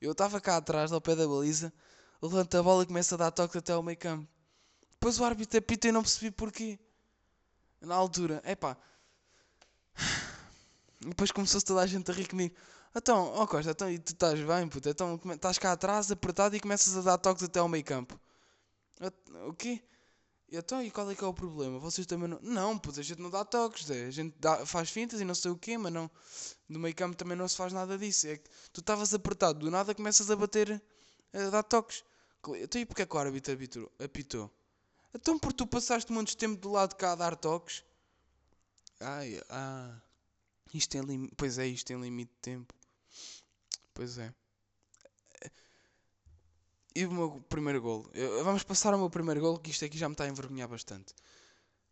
Eu 0.00 0.12
estava 0.12 0.40
cá 0.40 0.58
atrás, 0.58 0.92
ao 0.92 1.00
pé 1.00 1.14
da 1.16 1.26
baliza, 1.26 1.72
levanta 2.20 2.58
a 2.58 2.62
bola 2.62 2.82
e 2.82 2.86
começa 2.86 3.14
a 3.14 3.18
dar 3.18 3.30
toques 3.30 3.56
até 3.56 3.72
ao 3.72 3.82
meio 3.82 3.96
campo. 3.96 4.28
Depois 5.02 5.18
o 5.18 5.24
árbitro 5.24 5.58
apita 5.58 5.88
e 5.88 5.90
não 5.90 6.00
percebi 6.00 6.30
porquê. 6.30 6.78
Na 7.80 7.96
altura, 7.96 8.40
epá. 8.46 8.76
Depois 11.00 11.32
começou-se 11.32 11.66
toda 11.66 11.80
a 11.80 11.86
gente 11.88 12.08
a 12.08 12.14
rir 12.14 12.28
comigo. 12.28 12.54
Então, 12.94 13.26
ó 13.32 13.42
oh 13.42 13.46
Costa, 13.48 13.72
então, 13.72 13.90
e 13.90 13.98
tu 13.98 14.12
estás 14.12 14.38
bem, 14.38 14.68
puta? 14.68 14.90
Então 14.90 15.20
estás 15.32 15.58
cá 15.58 15.72
atrás, 15.72 16.08
apertado 16.12 16.54
e 16.54 16.60
começas 16.60 16.96
a 16.96 17.00
dar 17.00 17.18
toques 17.18 17.42
até 17.42 17.58
ao 17.58 17.66
meio 17.66 17.82
campo. 17.82 18.16
O 19.48 19.52
quê? 19.52 19.82
Então, 20.52 20.80
e 20.80 20.88
qual 20.88 21.10
é 21.10 21.16
que 21.16 21.24
é 21.24 21.26
o 21.26 21.34
problema? 21.34 21.80
Vocês 21.80 22.06
também 22.06 22.28
não. 22.28 22.38
Não, 22.40 22.78
puta, 22.78 23.00
a 23.00 23.02
gente 23.02 23.20
não 23.20 23.28
dá 23.28 23.44
toques, 23.44 23.90
é? 23.90 24.04
a 24.04 24.10
gente 24.12 24.36
dá, 24.38 24.64
faz 24.64 24.88
fintas 24.88 25.20
e 25.20 25.24
não 25.24 25.34
sei 25.34 25.50
o 25.50 25.56
quê, 25.56 25.76
mas 25.76 25.92
não. 25.92 26.08
No 26.68 26.78
meio 26.78 26.94
campo 26.94 27.16
também 27.16 27.36
não 27.36 27.48
se 27.48 27.56
faz 27.56 27.72
nada 27.72 27.98
disso. 27.98 28.28
É 28.28 28.36
que 28.36 28.48
tu 28.72 28.78
estavas 28.78 29.12
apertado, 29.12 29.58
do 29.58 29.68
nada 29.68 29.96
começas 29.96 30.30
a 30.30 30.36
bater, 30.36 30.80
a 31.32 31.50
dar 31.50 31.64
toques. 31.64 32.04
Então, 32.54 32.80
e 32.80 32.86
porquê 32.86 33.04
que 33.04 33.16
o 33.16 33.18
árbitro 33.18 33.52
apitou? 33.98 34.48
Então, 35.14 35.38
porque 35.38 35.56
tu 35.56 35.66
passaste 35.66 36.10
muito 36.10 36.36
tempo 36.36 36.60
do 36.60 36.70
lado 36.70 36.90
de 36.90 36.96
cá 36.96 37.12
a 37.12 37.16
dar 37.16 37.36
toques. 37.36 37.84
Ai, 39.00 39.40
ah. 39.50 40.00
Isto 40.72 40.90
tem. 40.90 41.28
Pois 41.36 41.58
é, 41.58 41.66
isto 41.66 41.86
tem 41.86 42.00
limite 42.00 42.32
de 42.32 42.38
tempo. 42.40 42.74
Pois 43.92 44.18
é. 44.18 44.34
E 46.94 47.06
o 47.06 47.12
meu 47.12 47.40
primeiro 47.48 47.80
gol. 47.80 48.10
Vamos 48.44 48.62
passar 48.62 48.92
ao 48.92 48.98
meu 48.98 49.10
primeiro 49.10 49.40
gol, 49.40 49.58
que 49.58 49.70
isto 49.70 49.84
aqui 49.84 49.98
já 49.98 50.08
me 50.08 50.14
está 50.14 50.24
a 50.24 50.28
envergonhar 50.28 50.68
bastante. 50.68 51.14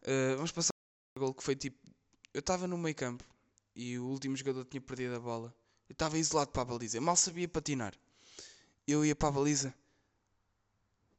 Uh, 0.03 0.37
vamos 0.37 0.53
passar 0.53 0.71
ao 0.73 1.13
primeiro 1.13 1.33
gol 1.33 1.35
que 1.35 1.43
foi 1.43 1.57
tipo. 1.57 1.79
Eu 2.33 2.41
estava 2.41 2.67
no 2.67 2.79
meio 2.79 2.95
campo 2.95 3.25
e 3.75 3.99
o 3.99 4.07
último 4.07 4.37
jogador 4.37 4.65
tinha 4.65 4.81
perdido 4.81 5.17
a 5.17 5.21
bola. 5.21 5.55
Eu 5.89 5.93
estava 5.93 6.17
isolado 6.19 6.51
para 6.51 6.63
a 6.63 6.65
baliza. 6.65 6.99
Eu 6.99 7.03
mal 7.03 7.17
sabia 7.17 7.49
patinar. 7.49 7.95
Eu 8.87 9.05
ia 9.05 9.17
para 9.17 9.29
a 9.29 9.33
baliza 9.33 9.75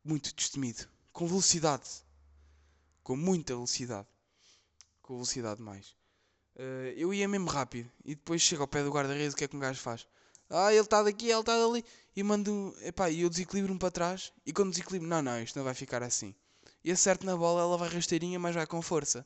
muito 0.04 0.34
destemido. 0.34 0.88
Com 1.12 1.28
velocidade. 1.28 1.90
Com 3.04 3.16
muita 3.16 3.54
velocidade. 3.54 4.08
Com 5.02 5.16
velocidade 5.16 5.62
mais. 5.62 5.96
Uh, 6.56 6.94
eu 6.96 7.14
ia 7.14 7.28
mesmo 7.28 7.48
rápido. 7.48 7.90
E 8.06 8.16
depois 8.16 8.42
chego 8.42 8.62
ao 8.62 8.68
pé 8.68 8.84
do 8.84 8.92
guarda-redes. 8.92 9.34
O 9.34 9.38
que 9.38 9.44
é 9.44 9.48
que 9.48 9.56
um 9.56 9.60
gajo 9.60 9.80
faz? 9.80 10.08
Ah, 10.50 10.72
ele 10.72 10.82
está 10.82 11.02
daqui, 11.02 11.30
ele 11.30 11.40
está 11.40 11.58
dali. 11.58 11.84
E 12.16 12.24
mando. 12.24 12.76
Epá, 12.82 13.10
e 13.10 13.22
eu 13.22 13.30
desequilibro-me 13.30 13.80
para 13.80 13.92
trás. 13.92 14.34
E 14.46 14.52
quando 14.52 14.72
desequilibro, 14.72 15.08
não, 15.08 15.22
não, 15.22 15.42
isto 15.42 15.56
não 15.58 15.64
vai 15.64 15.74
ficar 15.74 16.04
assim. 16.04 16.36
E 16.84 16.92
acerto 16.92 17.26
na 17.26 17.36
bola, 17.38 17.62
ela 17.62 17.78
vai 17.78 17.90
rasteirinha, 17.90 18.40
mas 18.40 18.56
vai 18.56 18.66
com 18.68 18.82
força. 18.82 19.26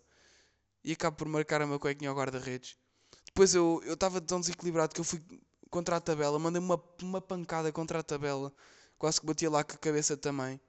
E 0.83 0.91
acabo 0.91 1.17
por 1.17 1.27
marcar 1.27 1.61
a 1.61 1.67
meu 1.67 1.79
cuequinha 1.79 2.09
ao 2.09 2.15
guarda-redes. 2.15 2.77
Depois 3.25 3.55
eu 3.55 3.81
estava 3.85 4.21
tão 4.21 4.39
desequilibrado 4.39 4.93
que 4.93 5.01
eu 5.01 5.05
fui 5.05 5.21
contra 5.69 5.95
a 5.95 5.99
tabela. 5.99 6.37
Mandei 6.37 6.61
uma, 6.61 6.81
uma 7.01 7.21
pancada 7.21 7.71
contra 7.71 7.99
a 7.99 8.03
tabela. 8.03 8.53
Quase 8.97 9.19
que 9.19 9.25
batia 9.25 9.49
lá 9.49 9.63
com 9.63 9.73
a 9.73 9.77
cabeça 9.77 10.15
também. 10.15 10.59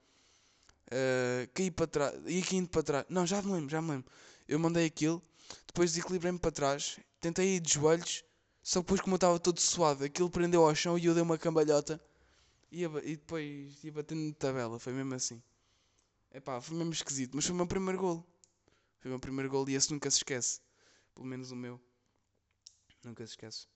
Uh, 0.87 1.49
caí 1.53 1.71
para 1.71 1.87
trás. 1.87 2.15
Ia 2.27 2.45
caindo 2.45 2.69
para 2.69 2.83
trás. 2.83 3.07
Não, 3.09 3.27
já 3.27 3.43
me 3.43 3.53
lembro, 3.53 3.69
já 3.71 3.83
me 3.83 3.91
lembro. 3.91 4.11
Eu 4.47 4.59
mandei 4.59 4.87
aquilo. 4.87 5.23
Depois 5.67 5.93
desequilibrei-me 5.93 6.39
para 6.39 6.51
trás. 6.53 6.99
Tentei 7.21 7.57
ir 7.57 7.61
de 7.61 7.75
joelhos. 7.75 8.25
Só 8.63 8.81
depois 8.81 9.01
como 9.01 9.15
eu 9.15 9.17
estava 9.17 9.39
todo 9.39 9.61
suado, 9.61 10.05
aquilo 10.05 10.29
prendeu 10.29 10.67
ao 10.67 10.75
chão 10.75 10.99
e 10.99 11.05
eu 11.05 11.15
dei 11.15 11.23
uma 11.23 11.39
cambalhota 11.39 12.01
e, 12.71 12.83
e 12.83 13.17
depois 13.17 13.85
ia 13.85 13.93
batendo 13.93 14.23
na 14.23 14.35
tabela. 14.35 14.79
Foi 14.79 14.93
mesmo 14.93 15.15
assim. 15.15 15.41
Epá, 16.33 16.61
foi 16.61 16.77
mesmo 16.77 16.93
esquisito, 16.93 17.35
mas 17.35 17.45
foi 17.45 17.55
o 17.55 17.57
meu 17.57 17.67
primeiro 17.67 17.99
gol. 17.99 18.27
Foi 18.99 19.09
o 19.09 19.13
meu 19.13 19.21
primeiro 19.21 19.49
gol 19.49 19.69
e 19.69 19.75
esse 19.75 19.93
nunca 19.93 20.11
se 20.11 20.19
esquece. 20.19 20.61
Pelo 21.15 21.27
menos 21.27 21.53
o 21.53 21.57
meu. 21.57 21.81
Nunca 23.05 23.25
se 23.25 23.35
esquece. 23.35 23.67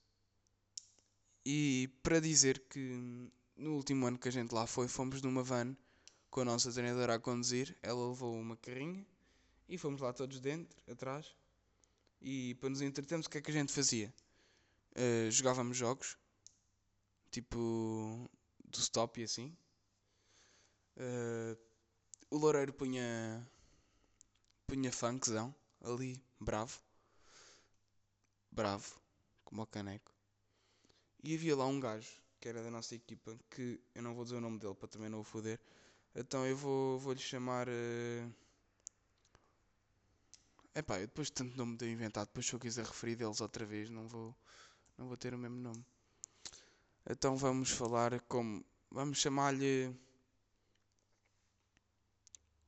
E 1.46 1.88
para 2.02 2.20
dizer 2.20 2.58
que 2.68 3.30
no 3.56 3.74
último 3.76 4.06
ano 4.06 4.18
que 4.18 4.28
a 4.28 4.32
gente 4.32 4.52
lá 4.52 4.66
foi, 4.66 4.88
fomos 4.88 5.22
numa 5.22 5.42
van 5.42 5.76
com 6.30 6.40
a 6.40 6.44
nossa 6.44 6.72
treinadora 6.72 7.14
a 7.14 7.20
conduzir. 7.20 7.76
Ela 7.82 8.08
levou 8.08 8.34
uma 8.34 8.56
carrinha 8.56 9.04
e 9.68 9.76
fomos 9.76 10.00
lá 10.00 10.12
todos 10.12 10.40
dentro, 10.40 10.76
atrás. 10.90 11.34
E 12.20 12.54
para 12.56 12.70
nos 12.70 12.80
entretermos, 12.80 13.26
o 13.26 13.30
que 13.30 13.38
é 13.38 13.40
que 13.40 13.50
a 13.50 13.54
gente 13.54 13.72
fazia? 13.72 14.12
Uh, 14.92 15.30
jogávamos 15.30 15.76
jogos, 15.76 16.16
tipo 17.30 18.30
do 18.64 18.78
stop 18.78 19.20
e 19.20 19.24
assim. 19.24 19.56
Uh, 20.96 21.56
o 22.30 22.36
Loureiro 22.36 22.72
punha, 22.72 23.46
punha 24.66 24.92
funkzão 24.92 25.54
ali, 25.82 26.22
bravo, 26.38 26.78
bravo, 28.50 29.00
como 29.44 29.62
o 29.62 29.66
caneco. 29.66 30.12
E 31.22 31.34
havia 31.34 31.56
lá 31.56 31.66
um 31.66 31.80
gajo 31.80 32.10
que 32.40 32.48
era 32.48 32.62
da 32.62 32.70
nossa 32.70 32.94
equipa, 32.94 33.38
que 33.50 33.80
eu 33.94 34.02
não 34.02 34.14
vou 34.14 34.24
dizer 34.24 34.36
o 34.36 34.40
nome 34.40 34.58
dele 34.58 34.74
para 34.74 34.88
também 34.88 35.08
não 35.10 35.20
o 35.20 35.24
foder. 35.24 35.60
Então 36.14 36.46
eu 36.46 36.56
vou, 36.56 36.98
vou 36.98 37.12
lhe 37.12 37.20
chamar. 37.20 37.68
Uh... 37.68 38.32
Epá, 40.74 40.98
eu 41.00 41.06
depois 41.06 41.28
de 41.28 41.32
tanto 41.34 41.56
nome 41.56 41.76
de 41.76 41.90
inventado, 41.90 42.26
depois 42.26 42.46
se 42.46 42.52
eu 42.52 42.60
quiser 42.60 42.84
referir 42.84 43.16
deles 43.16 43.40
outra 43.40 43.66
vez, 43.66 43.90
não 43.90 44.06
vou 44.06 44.34
não 45.00 45.08
vou 45.08 45.16
ter 45.16 45.32
o 45.32 45.38
mesmo 45.38 45.56
nome. 45.56 45.82
Então 47.08 47.34
vamos 47.34 47.70
falar 47.70 48.20
como. 48.28 48.62
Vamos 48.90 49.18
chamar-lhe. 49.18 49.96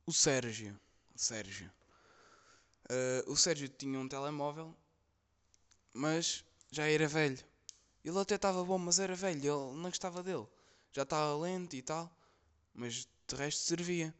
O 0.05 0.11
Sérgio. 0.11 0.79
Sérgio. 1.15 1.71
Uh, 2.89 3.31
o 3.31 3.37
Sérgio 3.37 3.69
tinha 3.69 3.99
um 3.99 4.07
telemóvel, 4.07 4.75
mas 5.93 6.43
já 6.71 6.87
era 6.87 7.07
velho. 7.07 7.37
Ele 8.03 8.19
até 8.19 8.33
estava 8.33 8.65
bom, 8.65 8.79
mas 8.79 8.97
era 8.97 9.15
velho. 9.15 9.37
Ele 9.37 9.77
não 9.79 9.89
gostava 9.89 10.23
dele. 10.23 10.47
Já 10.91 11.03
estava 11.03 11.37
lento 11.37 11.75
e 11.75 11.83
tal, 11.83 12.11
mas 12.73 13.07
de 13.27 13.35
resto 13.35 13.61
servia. 13.61 14.13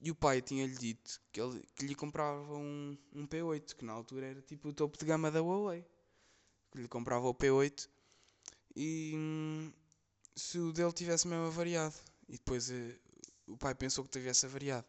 E 0.00 0.10
o 0.10 0.14
pai 0.14 0.40
tinha-lhe 0.40 0.74
dito 0.76 1.20
que, 1.30 1.40
ele, 1.40 1.62
que 1.74 1.84
lhe 1.84 1.94
comprava 1.94 2.56
um, 2.56 2.96
um 3.12 3.26
P8, 3.26 3.74
que 3.74 3.84
na 3.84 3.92
altura 3.92 4.26
era 4.26 4.42
tipo 4.42 4.68
o 4.68 4.72
topo 4.72 4.98
de 4.98 5.04
gama 5.04 5.30
da 5.30 5.40
Huawei. 5.40 5.84
Que 6.70 6.78
lhe 6.78 6.88
comprava 6.88 7.26
o 7.28 7.34
P8 7.34 7.88
e 8.76 9.12
hum, 9.14 9.72
se 10.34 10.58
o 10.58 10.72
dele 10.72 10.92
tivesse 10.92 11.28
mesmo 11.28 11.46
avariado. 11.46 11.94
E 12.28 12.32
depois 12.32 12.70
eh, 12.70 12.98
o 13.46 13.56
pai 13.56 13.74
pensou 13.74 14.04
que 14.04 14.10
tivesse 14.10 14.46
avariado. 14.46 14.86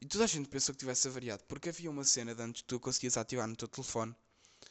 E 0.00 0.06
toda 0.06 0.24
a 0.24 0.26
gente 0.26 0.48
pensou 0.48 0.74
que 0.74 0.80
tivesse 0.80 1.06
avariado 1.06 1.44
porque 1.44 1.68
havia 1.68 1.90
uma 1.90 2.04
cena 2.04 2.34
de 2.34 2.42
antes 2.42 2.62
que 2.62 2.68
tu 2.68 2.80
conseguias 2.80 3.16
ativar 3.16 3.46
no 3.46 3.54
teu 3.54 3.68
telefone 3.68 4.16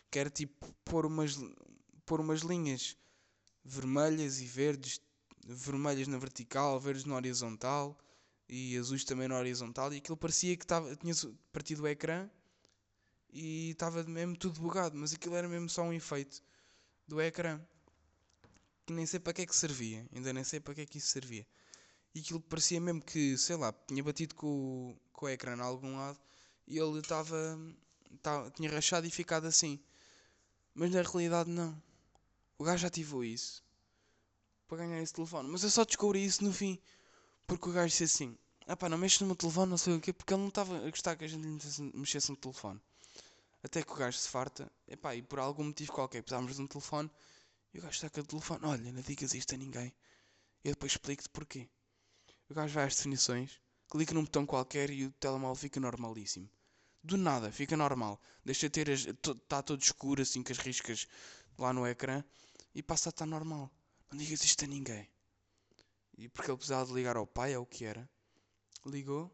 que 0.09 0.19
era 0.19 0.29
tipo 0.29 0.67
pôr 0.83 1.05
umas, 1.05 1.37
pôr 2.05 2.19
umas 2.19 2.41
linhas 2.41 2.97
vermelhas 3.63 4.41
e 4.41 4.45
verdes 4.45 5.01
vermelhas 5.45 6.07
na 6.07 6.17
vertical, 6.17 6.79
verdes 6.79 7.05
na 7.05 7.15
horizontal 7.15 7.97
e 8.47 8.77
azuis 8.77 9.03
também 9.03 9.27
na 9.27 9.37
horizontal 9.37 9.93
e 9.93 9.97
aquilo 9.97 10.17
parecia 10.17 10.55
que 10.57 10.65
tava, 10.65 10.95
tinha 10.95 11.13
partido 11.51 11.83
o 11.83 11.87
ecrã 11.87 12.29
e 13.31 13.71
estava 13.71 14.03
mesmo 14.03 14.35
tudo 14.35 14.59
bugado, 14.59 14.97
mas 14.97 15.13
aquilo 15.13 15.35
era 15.35 15.47
mesmo 15.47 15.69
só 15.69 15.83
um 15.83 15.93
efeito 15.93 16.43
do 17.07 17.21
ecrã. 17.21 17.61
Que 18.85 18.93
nem 18.93 19.05
sei 19.05 19.19
para 19.19 19.33
que 19.33 19.41
é 19.43 19.45
que 19.45 19.55
servia, 19.55 20.05
ainda 20.13 20.33
nem 20.33 20.43
sei 20.43 20.59
para 20.59 20.73
que 20.73 20.81
é 20.81 20.85
que 20.85 20.97
isso 20.97 21.07
servia. 21.07 21.47
E 22.13 22.19
aquilo 22.19 22.41
parecia 22.41 22.81
mesmo 22.81 23.01
que, 23.01 23.37
sei 23.37 23.55
lá, 23.55 23.73
tinha 23.87 24.03
batido 24.03 24.35
com, 24.35 24.97
com 25.13 25.25
o 25.27 25.29
ecrã 25.29 25.55
em 25.55 25.61
algum 25.61 25.95
lado 25.95 26.19
e 26.67 26.77
ele 26.77 26.99
estava. 26.99 27.57
tinha 28.53 28.69
rachado 28.69 29.07
e 29.07 29.11
ficado 29.11 29.47
assim. 29.47 29.79
Mas 30.73 30.91
na 30.91 31.01
realidade 31.01 31.49
não. 31.49 31.81
O 32.57 32.63
gajo 32.63 32.85
ativou 32.85 33.23
isso 33.23 33.63
para 34.71 34.85
ganhar 34.85 35.01
esse 35.01 35.13
telefone. 35.13 35.49
Mas 35.49 35.63
eu 35.63 35.69
só 35.69 35.83
descobri 35.83 36.23
isso 36.23 36.41
no 36.45 36.53
fim. 36.53 36.79
Porque 37.45 37.67
o 37.69 37.73
gajo 37.73 37.89
disse 37.89 38.05
assim: 38.05 38.37
Ah 38.65 38.77
pá, 38.77 38.87
não 38.87 38.97
mexes 38.97 39.19
no 39.19 39.27
meu 39.27 39.35
telefone, 39.35 39.69
não 39.69 39.77
sei 39.77 39.95
o 39.95 39.99
quê. 39.99 40.13
Porque 40.13 40.33
ele 40.33 40.41
não 40.41 40.47
estava 40.47 40.77
a 40.77 40.89
gostar 40.89 41.17
que 41.17 41.25
a 41.25 41.27
gente 41.27 41.45
mexesse 41.93 42.29
no 42.29 42.37
telefone. 42.37 42.79
Até 43.61 43.83
que 43.83 43.91
o 43.91 43.95
gajo 43.95 44.17
se 44.17 44.29
farta, 44.29 44.71
epá, 44.87 45.13
e 45.13 45.21
por 45.21 45.39
algum 45.39 45.65
motivo 45.65 45.91
qualquer 45.91 46.23
precisávamos 46.23 46.55
de 46.55 46.61
um 46.61 46.67
telefone, 46.67 47.11
e 47.73 47.79
o 47.79 47.81
gajo 47.81 47.93
está 47.93 48.09
com 48.09 48.21
o 48.21 48.23
telefone, 48.23 48.65
olha, 48.65 48.91
não 48.91 49.01
digas 49.01 49.33
isto 49.33 49.53
a 49.53 49.57
ninguém. 49.57 49.93
Eu 50.63 50.71
depois 50.71 50.93
explico-te 50.93 51.29
porquê. 51.29 51.69
O 52.49 52.53
gajo 52.53 52.73
vai 52.73 52.85
às 52.85 52.95
definições, 52.95 53.59
clica 53.89 54.13
num 54.13 54.23
botão 54.23 54.45
qualquer 54.45 54.89
e 54.89 55.05
o 55.05 55.11
telemóvel 55.11 55.55
fica 55.55 55.79
normalíssimo. 55.79 56.49
Do 57.03 57.17
nada, 57.17 57.51
fica 57.51 57.75
normal. 57.75 58.19
Deixa 58.43 58.69
de 58.69 58.83
ter. 58.83 58.89
Está 58.89 59.61
todo 59.61 59.81
escuro 59.81 60.21
assim 60.21 60.41
com 60.41 60.51
as 60.51 60.57
riscas 60.57 61.07
lá 61.57 61.73
no 61.73 61.85
ecrã 61.85 62.23
e 62.73 62.81
passa 62.81 63.09
a 63.09 63.11
estar 63.11 63.25
normal. 63.25 63.69
Não 64.11 64.17
digas 64.17 64.43
isto 64.43 64.65
a 64.65 64.67
ninguém. 64.67 65.09
E 66.17 66.27
porque 66.27 66.51
ele 66.51 66.57
precisava 66.57 66.85
de 66.85 66.93
ligar 66.93 67.15
ao 67.15 67.25
pai, 67.25 67.53
é 67.53 67.57
o 67.57 67.65
que 67.65 67.85
era. 67.85 68.09
Ligou. 68.85 69.31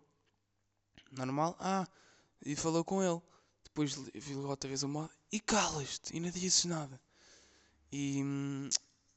Normal. 1.12 1.58
Ah, 1.60 1.88
e 2.46 2.56
falou 2.56 2.84
com 2.84 3.02
ele. 3.02 3.20
Depois 3.64 3.94
ligou 3.94 4.48
outra 4.48 4.68
vez 4.68 4.84
o 4.84 4.88
modo 4.88 5.12
e 5.32 5.40
calas-te 5.40 6.16
e 6.16 6.20
não 6.20 6.30
dizes 6.30 6.66
nada. 6.66 7.02
E, 7.92 8.22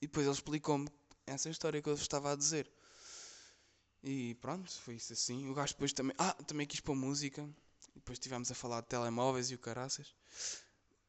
e 0.00 0.06
depois 0.06 0.26
ele 0.26 0.34
explicou-me 0.34 0.88
essa 1.26 1.50
história 1.50 1.82
que 1.82 1.88
eu 1.88 1.94
estava 1.94 2.32
a 2.32 2.36
dizer. 2.36 2.70
E 4.02 4.34
pronto, 4.36 4.70
foi 4.80 4.94
isso 4.94 5.12
assim. 5.12 5.48
O 5.48 5.54
gajo 5.54 5.74
depois 5.74 5.92
também. 5.92 6.16
Ah, 6.18 6.32
também 6.32 6.66
quis 6.66 6.80
pôr 6.80 6.94
música. 6.94 7.48
Depois 7.94 8.16
estivemos 8.16 8.50
a 8.50 8.54
falar 8.54 8.80
de 8.80 8.88
telemóveis 8.88 9.50
e 9.50 9.54
o 9.54 9.58
caraças. 9.58 10.14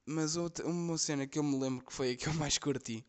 Mas 0.05 0.35
outra, 0.35 0.67
uma 0.67 0.97
cena 0.97 1.25
que 1.25 1.39
eu 1.39 1.43
me 1.43 1.57
lembro 1.57 1.85
que 1.85 1.93
foi 1.93 2.11
a 2.11 2.17
que 2.17 2.27
eu 2.27 2.33
mais 2.33 2.57
curti 2.57 3.05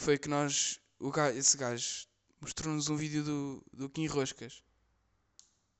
foi 0.00 0.18
que 0.18 0.28
nós. 0.28 0.80
O 0.98 1.10
gajo, 1.10 1.38
esse 1.38 1.56
gajo 1.56 2.06
mostrou-nos 2.40 2.88
um 2.88 2.96
vídeo 2.96 3.22
do, 3.22 3.64
do 3.72 3.88
Kim 3.90 4.06
Roscas. 4.06 4.62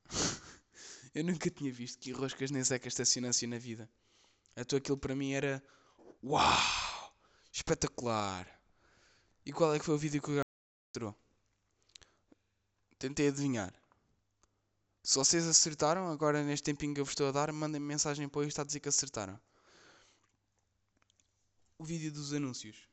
eu 1.15 1.25
nunca 1.25 1.51
tinha 1.51 1.73
visto 1.73 1.99
Kim 1.99 2.13
Roscas 2.13 2.51
nem 2.51 2.63
Zeca 2.63 2.87
estacionância 2.87 3.49
na 3.49 3.59
vida. 3.59 3.91
Então 4.57 4.79
aquilo 4.79 4.99
para 4.99 5.15
mim 5.15 5.33
era. 5.33 5.63
Uau! 6.23 7.17
Espetacular! 7.51 8.47
E 9.45 9.53
qual 9.53 9.75
é 9.75 9.79
que 9.79 9.85
foi 9.85 9.95
o 9.95 9.99
vídeo 9.99 10.21
que 10.21 10.31
o 10.31 10.35
gajo 10.35 10.45
mostrou? 10.89 11.17
Tentei 12.99 13.29
adivinhar. 13.29 13.73
Se 15.03 15.17
vocês 15.17 15.47
acertaram, 15.47 16.09
agora 16.09 16.45
neste 16.45 16.65
tempinho 16.65 16.93
que 16.93 17.01
eu 17.01 17.07
vos 17.07 17.13
estou 17.13 17.29
a 17.29 17.33
dar, 17.33 17.51
mandem 17.53 17.81
-me 17.81 17.87
mensagem 17.87 18.29
para 18.29 18.41
o 18.41 18.45
isto 18.45 18.61
a 18.61 18.65
dizer 18.65 18.81
que 18.81 18.89
acertaram. 18.89 19.41
O 21.79 21.85
vídeo 21.85 22.13
dos 22.13 22.35
anúncios. 22.35 22.90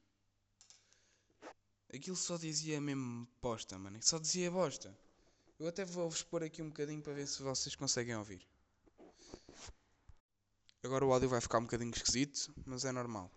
Aquilo 1.94 2.16
só 2.18 2.38
dizia 2.38 2.82
mesmo 2.82 3.28
bosta, 3.42 3.78
mano. 3.78 3.98
Só 4.02 4.20
dizia 4.20 4.52
bosta. 4.52 4.98
Eu 5.60 5.68
até 5.68 5.86
vou-vos 5.86 6.22
pôr 6.22 6.44
aqui 6.44 6.62
um 6.62 6.68
bocadinho 6.68 7.02
para 7.02 7.14
ver 7.14 7.28
se 7.28 7.42
vocês 7.42 7.76
conseguem 7.76 8.16
ouvir. 8.16 8.46
Agora 10.84 11.06
o 11.06 11.12
áudio 11.12 11.30
vai 11.30 11.42
ficar 11.42 11.60
um 11.60 11.64
bocadinho 11.64 11.92
esquisito, 11.92 12.54
mas 12.66 12.86
é 12.86 12.92
normal. 12.92 13.32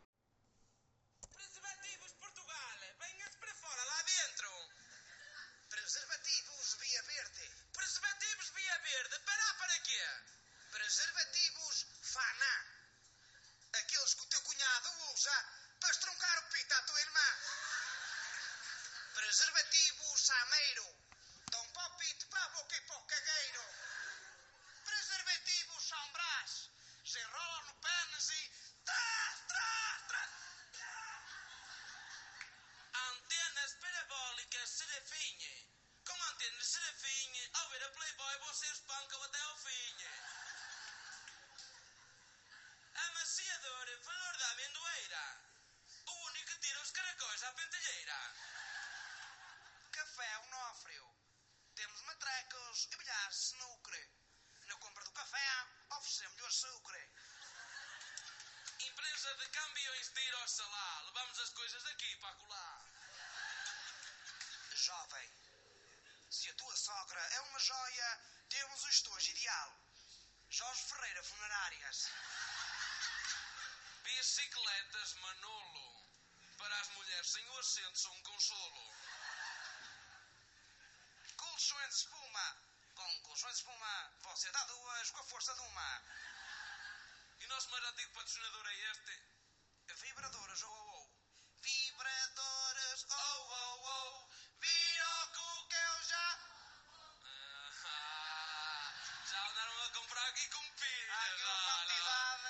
Jovem, 64.80 65.30
se 66.30 66.48
a 66.48 66.54
tua 66.54 66.74
sogra 66.74 67.20
é 67.20 67.40
uma 67.42 67.58
joia, 67.58 68.20
temos 68.48 68.82
o 68.82 68.88
estojo 68.88 69.30
ideal. 69.30 69.76
Jorge 70.48 70.82
Ferreira 70.84 71.22
Funerárias. 71.22 72.08
Bicicletas 74.02 75.14
Manolo. 75.16 76.06
Para 76.56 76.80
as 76.80 76.88
mulheres 76.88 77.30
sem 77.30 77.46
o 77.46 77.58
assento 77.58 77.98
são 77.98 78.12
um 78.12 78.22
consolo. 78.22 78.94
Colchões 81.36 81.88
de 81.88 81.94
espuma. 81.96 82.56
Com 82.94 83.20
colchões 83.20 83.52
de 83.52 83.58
espuma, 83.60 84.12
você 84.22 84.50
dá 84.50 84.64
duas 84.64 85.10
com 85.10 85.20
a 85.20 85.24
força 85.24 85.54
de 85.54 85.60
uma. 85.60 86.02
E 87.38 87.44
o 87.44 87.48
nosso 87.48 87.70
mais 87.70 87.84
antigo 87.84 88.12
patrocinador 88.14 88.66
é 88.66 88.74
este? 88.92 89.22
Vibradoras, 89.88 90.62
oh, 90.62 90.68
oh, 90.68 91.00
oh. 91.00 91.10
Vibradoras, 91.60 93.06
oh, 93.10 93.14
oh, 93.14 93.52
oh. 93.52 93.69
Comprar 100.20 100.28
aqui 100.28 100.48
com 100.48 100.60
pilhas. 100.76 101.10
Há 101.10 101.24
aqui 101.24 101.40
uma 101.40 101.88
quantidade... 101.88 102.44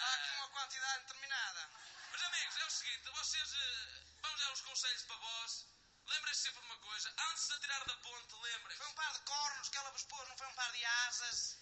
Há 0.00 0.14
aqui 0.14 0.30
uma 0.38 0.48
quantidade 0.48 1.00
determinada. 1.04 1.70
Mas 2.10 2.22
amigos, 2.22 2.56
é 2.56 2.66
o 2.66 2.70
seguinte, 2.70 3.10
vocês... 3.10 3.52
eh, 3.52 4.00
Vamos 4.22 4.40
dar 4.40 4.52
uns 4.52 4.60
conselhos 4.62 5.02
para 5.02 5.16
vós. 5.16 5.66
Lembrem-se 6.06 6.40
sempre 6.40 6.60
de 6.60 6.66
uma 6.66 6.78
coisa. 6.78 7.12
Antes 7.30 7.46
de 7.46 7.52
atirar 7.54 7.84
da 7.86 7.96
ponte, 7.96 8.34
lembrem-se. 8.34 8.78
Foi 8.78 8.86
um 8.86 8.94
par 8.94 9.12
de 9.12 9.20
cornos 9.20 9.68
que 9.68 9.78
ela 9.78 9.90
vos 9.90 10.02
pôs, 10.04 10.28
não 10.28 10.36
foi 10.38 10.46
um 10.46 10.54
par 10.54 10.72
de 10.72 10.84
asas. 10.84 11.56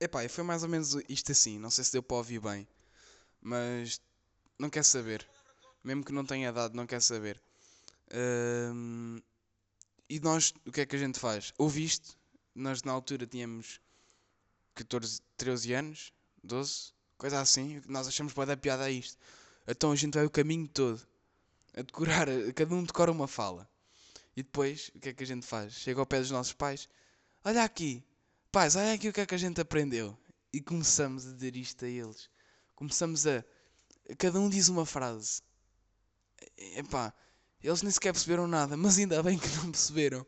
Epá, 0.00 0.28
foi 0.28 0.44
mais 0.44 0.62
ou 0.62 0.68
menos 0.68 0.94
isto 1.08 1.32
assim. 1.32 1.58
Não 1.58 1.70
sei 1.70 1.82
se 1.82 1.92
deu 1.92 2.02
para 2.02 2.16
ouvir 2.16 2.38
bem. 2.40 2.68
Mas 3.40 4.00
não 4.58 4.70
quer 4.70 4.84
saber. 4.84 5.28
Mesmo 5.82 6.04
que 6.04 6.12
não 6.12 6.24
tenha 6.24 6.52
dado, 6.52 6.74
não 6.74 6.86
quer 6.86 7.02
saber. 7.02 7.42
Ahm, 8.12 9.18
e 10.08 10.20
nós, 10.20 10.54
o 10.66 10.72
que 10.72 10.80
é 10.80 10.86
que 10.86 10.96
a 10.96 10.98
gente 10.98 11.18
faz? 11.18 11.52
Ouviste? 11.58 12.16
Nós 12.54 12.82
na 12.82 12.92
altura 12.92 13.26
tínhamos 13.26 13.80
14, 14.74 15.20
13 15.36 15.72
anos, 15.74 16.12
12, 16.42 16.92
coisa 17.16 17.40
assim. 17.40 17.82
Nós 17.86 18.08
achamos 18.08 18.32
bué 18.32 18.46
da 18.46 18.56
piada 18.56 18.84
a 18.84 18.90
isto. 18.90 19.18
Então 19.66 19.92
a 19.92 19.96
gente 19.96 20.14
vai 20.14 20.24
o 20.24 20.30
caminho 20.30 20.66
todo 20.68 21.06
a 21.74 21.82
decorar, 21.82 22.26
cada 22.54 22.74
um 22.74 22.82
decora 22.82 23.12
uma 23.12 23.28
fala. 23.28 23.68
E 24.36 24.42
depois, 24.42 24.90
o 24.94 25.00
que 25.00 25.10
é 25.10 25.12
que 25.12 25.24
a 25.24 25.26
gente 25.26 25.44
faz? 25.46 25.74
Chega 25.74 26.00
ao 26.00 26.06
pé 26.06 26.20
dos 26.20 26.30
nossos 26.30 26.52
pais, 26.52 26.88
olha 27.44 27.62
aqui, 27.62 28.02
pais, 28.52 28.76
olha 28.76 28.92
aqui 28.94 29.08
o 29.08 29.12
que 29.12 29.20
é 29.20 29.26
que 29.26 29.34
a 29.34 29.38
gente 29.38 29.60
aprendeu. 29.60 30.16
E 30.52 30.60
começamos 30.60 31.26
a 31.26 31.32
dizer 31.32 31.56
isto 31.56 31.84
a 31.84 31.88
eles. 31.88 32.30
Começamos 32.74 33.26
a. 33.26 33.44
Cada 34.16 34.40
um 34.40 34.48
diz 34.48 34.68
uma 34.68 34.86
frase. 34.86 35.42
Epá, 36.56 37.12
eles 37.62 37.82
nem 37.82 37.90
sequer 37.90 38.12
perceberam 38.12 38.46
nada, 38.46 38.76
mas 38.76 38.98
ainda 38.98 39.22
bem 39.22 39.38
que 39.38 39.48
não 39.56 39.70
perceberam. 39.70 40.26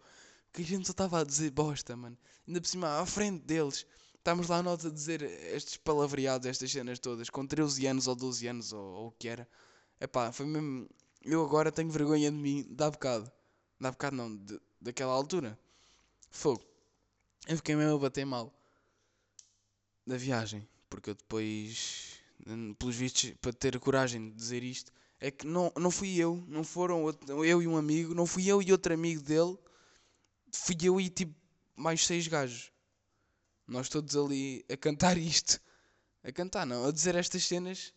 Que 0.53 0.63
a 0.63 0.65
gente 0.65 0.87
só 0.87 0.91
estava 0.91 1.21
a 1.21 1.25
dizer 1.25 1.51
bosta, 1.51 1.97
mano. 1.97 2.19
Ainda 2.47 2.61
por 2.61 2.67
cima, 2.67 2.99
à 2.99 3.07
frente 3.07 3.45
deles. 3.45 3.87
Estamos 4.17 4.49
lá 4.49 4.63
nós 4.63 4.85
a 4.85 4.91
dizer 4.91 5.23
estes 5.23 5.77
palavreados, 5.77 6.47
estas 6.47 6.71
cenas 6.71 6.99
todas, 6.99 7.31
com 7.31 7.47
13 7.47 7.87
anos 7.87 8.07
ou 8.07 8.15
12 8.15 8.47
anos 8.49 8.73
ou, 8.73 8.83
ou 8.83 9.07
o 9.09 9.13
que 9.13 9.29
era. 9.29 9.49
Epá, 10.01 10.33
foi 10.33 10.47
mesmo. 10.47 10.89
Eu 11.23 11.45
agora 11.45 11.71
tenho 11.71 11.91
vergonha 11.91 12.31
de 12.31 12.37
mim, 12.37 12.67
dá 12.69 12.91
bocado. 12.91 13.31
Dá 13.79 13.91
bocado 13.91 14.17
não, 14.17 14.37
de, 14.37 14.61
daquela 14.81 15.13
altura. 15.13 15.59
Fogo. 16.31 16.65
Eu 17.47 17.57
fiquei 17.57 17.77
mesmo 17.77 17.95
a 17.95 17.99
bater 17.99 18.25
mal. 18.25 18.53
Da 20.07 20.17
viagem. 20.17 20.69
Porque 20.89 21.11
eu 21.11 21.15
depois, 21.15 22.19
pelos 22.79 22.97
vistos, 22.97 23.31
para 23.41 23.53
ter 23.53 23.77
a 23.77 23.81
coragem 23.81 24.31
de 24.31 24.35
dizer 24.35 24.63
isto, 24.63 24.93
é 25.21 25.31
que 25.31 25.47
não, 25.47 25.73
não 25.77 25.91
fui 25.91 26.17
eu, 26.17 26.43
não 26.49 26.65
foram 26.65 27.03
outro- 27.05 27.45
eu 27.45 27.63
e 27.63 27.67
um 27.67 27.77
amigo, 27.77 28.15
não 28.15 28.27
fui 28.27 28.47
eu 28.49 28.63
e 28.63 28.73
outro 28.73 28.95
amigo 28.95 29.23
dele, 29.23 29.57
fui 30.53 30.77
eu 30.83 31.01
e 31.01 31.09
tipo 31.11 31.35
mais 31.77 32.05
seis 32.07 32.27
gajos. 32.27 32.73
Nós 33.67 33.89
todos 33.89 34.17
ali 34.17 34.65
a 34.71 34.77
cantar 34.77 35.17
isto. 35.19 35.61
A 36.25 36.33
cantar, 36.33 36.67
não, 36.67 36.87
a 36.87 36.93
dizer 36.93 37.15
estas 37.15 37.45
cenas. 37.45 37.93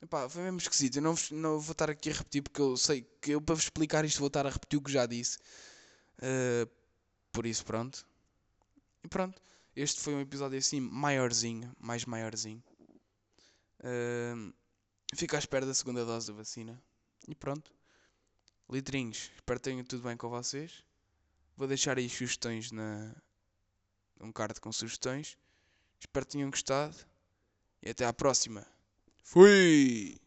Epá, 0.00 0.28
foi 0.28 0.42
mesmo 0.42 0.58
esquisito. 0.58 0.96
Eu 0.96 1.02
não, 1.02 1.14
não 1.32 1.60
vou 1.60 1.72
estar 1.72 1.90
aqui 1.90 2.10
a 2.10 2.14
repetir 2.14 2.42
porque 2.42 2.60
eu 2.60 2.76
sei 2.76 3.02
que 3.20 3.32
eu 3.32 3.40
para 3.40 3.54
vos 3.54 3.64
explicar 3.64 4.04
isto 4.04 4.18
vou 4.18 4.28
estar 4.28 4.46
a 4.46 4.50
repetir 4.50 4.78
o 4.78 4.82
que 4.82 4.92
já 4.92 5.06
disse. 5.06 5.38
Uh, 6.18 6.68
por 7.32 7.46
isso, 7.46 7.64
pronto. 7.64 8.06
E 9.04 9.08
pronto. 9.08 9.40
Este 9.76 10.00
foi 10.00 10.14
um 10.14 10.20
episódio 10.20 10.58
assim 10.58 10.80
maiorzinho, 10.80 11.72
mais 11.78 12.04
maiorzinho. 12.04 12.62
Uh, 13.80 14.52
fico 15.14 15.36
à 15.36 15.38
espera 15.38 15.66
da 15.66 15.74
segunda 15.74 16.04
dose 16.04 16.28
da 16.28 16.34
vacina. 16.34 16.80
E 17.26 17.34
pronto. 17.34 17.72
Litrinhos, 18.70 19.30
espero 19.34 19.58
que 19.58 19.64
tenham 19.64 19.84
tudo 19.84 20.02
bem 20.02 20.16
com 20.16 20.28
vocês. 20.28 20.84
Vou 21.56 21.66
deixar 21.66 21.98
aí 21.98 22.08
sugestões 22.08 22.70
na. 22.70 23.14
um 24.20 24.30
card 24.30 24.60
com 24.60 24.70
sugestões. 24.70 25.36
Espero 25.98 26.26
que 26.26 26.32
tenham 26.32 26.50
gostado. 26.50 26.96
E 27.82 27.90
até 27.90 28.04
à 28.04 28.12
próxima. 28.12 28.66
Fui! 29.22 30.20